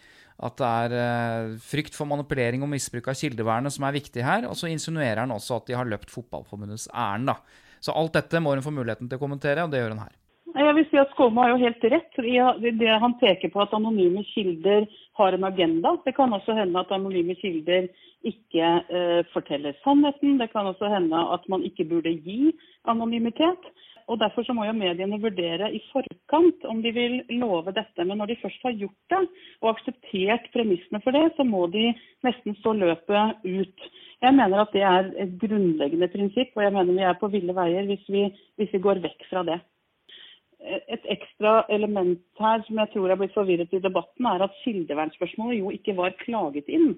[0.43, 4.51] at det er eh, frykt for manipulering og misbruk av kildevernet som er viktig her,
[4.51, 7.31] og så insinuerer han også at de har løpt Fotballforbundets ærend.
[7.79, 10.15] Så alt dette må hun få muligheten til å kommentere, og det gjør hun her.
[10.57, 13.75] Jeg vil si at Skolmo har jo helt rett i det han peker på at
[13.77, 14.87] anonyme kilder
[15.17, 15.95] har en agenda.
[16.05, 17.89] Det kan også hende at anonyme kilder
[18.25, 20.37] ikke eh, forteller sannheten.
[20.41, 22.53] Det kan også hende at man ikke burde gi
[22.87, 23.69] anonymitet.
[24.07, 28.05] Og Derfor så må jo mediene vurdere i forkant om de vil love dette.
[28.05, 29.23] Men når de først har gjort det
[29.61, 31.89] og akseptert premissene for det, så må de
[32.23, 33.89] nesten stå løpet ut.
[34.23, 37.55] Jeg mener at det er et grunnleggende prinsipp, og jeg mener vi er på ville
[37.57, 38.23] veier hvis vi,
[38.57, 39.59] hvis vi går vekk fra det.
[40.65, 45.59] Et ekstra element her som jeg tror er blitt forvirret i debatten, er at kildevernspørsmålet
[45.59, 46.95] jo ikke var klaget inn.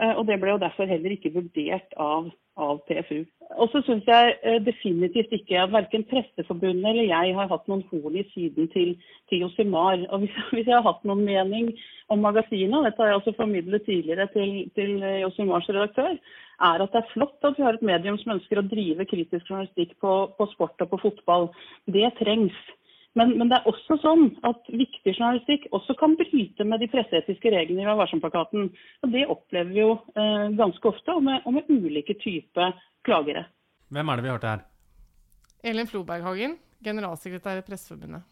[0.00, 3.24] Eh, Og det ble jo derfor heller ikke vurdert av, av PFU.
[3.56, 7.82] Og så syns jeg eh, definitivt ikke at verken Presseforbundet eller jeg har hatt noen
[7.90, 8.92] horn i siden til,
[9.30, 10.04] til Josimar.
[10.12, 11.72] Og hvis, hvis jeg har hatt noen mening
[12.12, 14.94] om magasinet, og dette har jeg også formidlet tidligere til, til
[15.24, 16.14] Josimars redaktør,
[16.68, 19.50] er at det er flott at vi har et medium som ønsker å drive kritisk
[19.50, 21.50] journalistikk på, på sport og på fotball.
[21.90, 22.56] Det trengs.
[23.16, 27.52] Men, men det er også sånn at viktig journalistikk også kan bryte med de presseetiske
[27.54, 28.68] reglene i Vær varsom-plakaten.
[29.02, 33.46] Og det opplever vi jo eh, ganske ofte, og med, og med ulike typer klagere.
[33.88, 34.66] Hvem er det vi hørte her?
[35.66, 38.26] Elin Floberghagen, generalsekretær i Presseforbundet.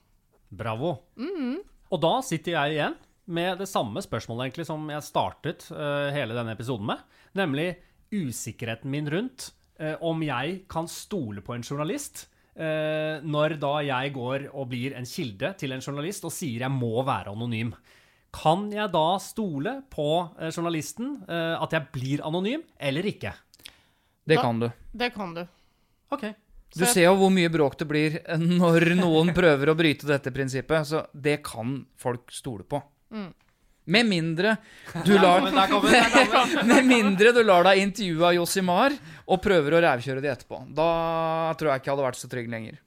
[0.51, 0.99] Bravo.
[1.19, 1.59] Mhm.
[1.95, 2.97] Og da sitter jeg igjen
[3.31, 7.03] med det samme spørsmålet egentlig som jeg startet uh, hele denne episoden med,
[7.39, 7.69] nemlig
[8.15, 9.51] usikkerheten min rundt
[9.83, 12.27] uh, om jeg kan stole på en journalist
[12.57, 17.03] når da jeg går og blir en kilde til en journalist og sier jeg må
[17.05, 17.75] være anonym.
[18.37, 23.33] Kan jeg da stole på eh, journalisten, eh, at jeg blir anonym, eller ikke?
[24.27, 24.69] Det kan du.
[24.93, 25.45] Det kan du.
[26.13, 26.27] Ok.
[26.77, 30.89] Du ser jo hvor mye bråk det blir når noen prøver å bryte dette prinsippet.
[30.89, 32.83] Så det kan folk stole på.
[33.15, 33.31] Mm.
[33.87, 34.57] Med mindre
[35.05, 36.65] du Der lar kommer- der kommer- der kommer.
[36.73, 38.97] Med mindre du lar deg intervjue av Josimar
[39.29, 40.59] og prøver å rævkjøre de etterpå.
[40.75, 40.89] Da
[41.55, 42.81] tror jeg ikke jeg hadde vært så trygg lenger.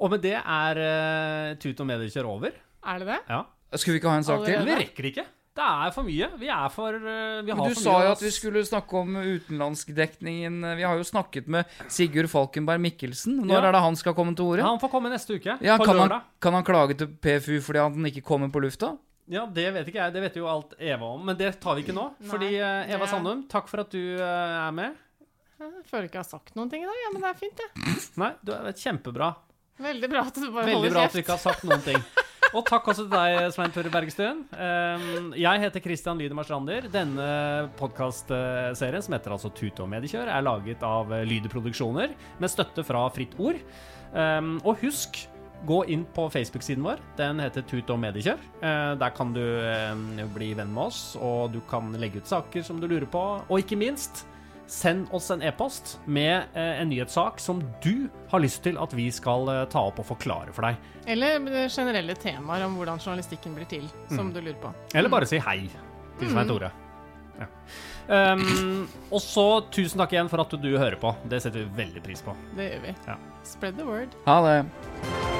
[0.00, 2.54] Og med det er uh, tut og mediekjør over.
[2.86, 3.18] Er det det?
[3.28, 3.42] Ja.
[3.76, 4.62] Skulle vi ikke ha en sak til?
[4.64, 5.26] Vi rekker ikke.
[5.60, 6.28] Det er for mye.
[6.40, 8.62] Vi er for uh, vi har Men du for sa mye jo at vi skulle
[8.64, 10.62] snakke om utenlandskdekningen.
[10.78, 13.42] Vi har jo snakket med Sigurd Falkenberg Mikkelsen.
[13.44, 13.68] Når Ja.
[13.68, 14.62] er det han skal komme til orde?
[14.64, 15.58] Han får komme neste uke.
[15.60, 18.94] Ja, på kan, han, kan han klage til PFU fordi han ikke kommer på lufta?
[19.30, 20.14] Ja, Det vet ikke jeg.
[20.16, 21.20] Det vet jo alt Eva om.
[21.28, 22.08] Men det tar vi ikke nå.
[22.30, 24.24] Fordi uh, Eva det- Sandum, takk for at du uh,
[24.66, 24.96] er med.
[25.60, 27.58] Jeg føler ikke jeg har sagt noen ting i dag, ja, men det er fint,
[27.60, 27.96] det.
[28.18, 29.28] Nei, du er kjempebra.
[29.80, 31.14] Veldig bra at du bare Veldig holder bra at kjeft.
[31.14, 32.00] du ikke har sagt noen ting.
[32.50, 34.40] Og takk også til deg, Svein Tore Bergstuen.
[34.56, 36.88] Um, jeg heter Christian Lydemar Strander.
[36.90, 37.28] Denne
[37.78, 43.36] podkastserien, som heter altså Tute og mediekjør, er laget av Lydeproduksjoner med støtte fra Fritt
[43.38, 43.60] Ord.
[44.10, 45.20] Um, og husk
[45.66, 46.98] Gå inn på Facebook-siden vår.
[47.18, 48.38] Den heter Tut og mediekjør.
[48.62, 52.62] Eh, der kan du eh, bli venn med oss, og du kan legge ut saker
[52.64, 53.20] som du lurer på.
[53.50, 54.24] Og ikke minst,
[54.70, 59.08] send oss en e-post med eh, en nyhetssak som du har lyst til at vi
[59.12, 60.76] skal ta opp og forklare for deg.
[61.10, 64.32] Eller generelle temaer om hvordan journalistikken blir til, som Mm.
[64.32, 64.72] du lurer på.
[64.94, 65.68] Eller bare si hei
[66.20, 66.54] til Svein Mm.
[66.54, 66.70] Tore.
[67.40, 67.46] Ja.
[68.10, 71.14] Um, og så tusen takk igjen for at du hører på.
[71.30, 72.34] Det setter vi veldig pris på.
[72.56, 72.94] Det gjør vi.
[73.06, 73.16] Ja.
[73.44, 74.08] Spread the word.
[74.26, 75.39] Ha det.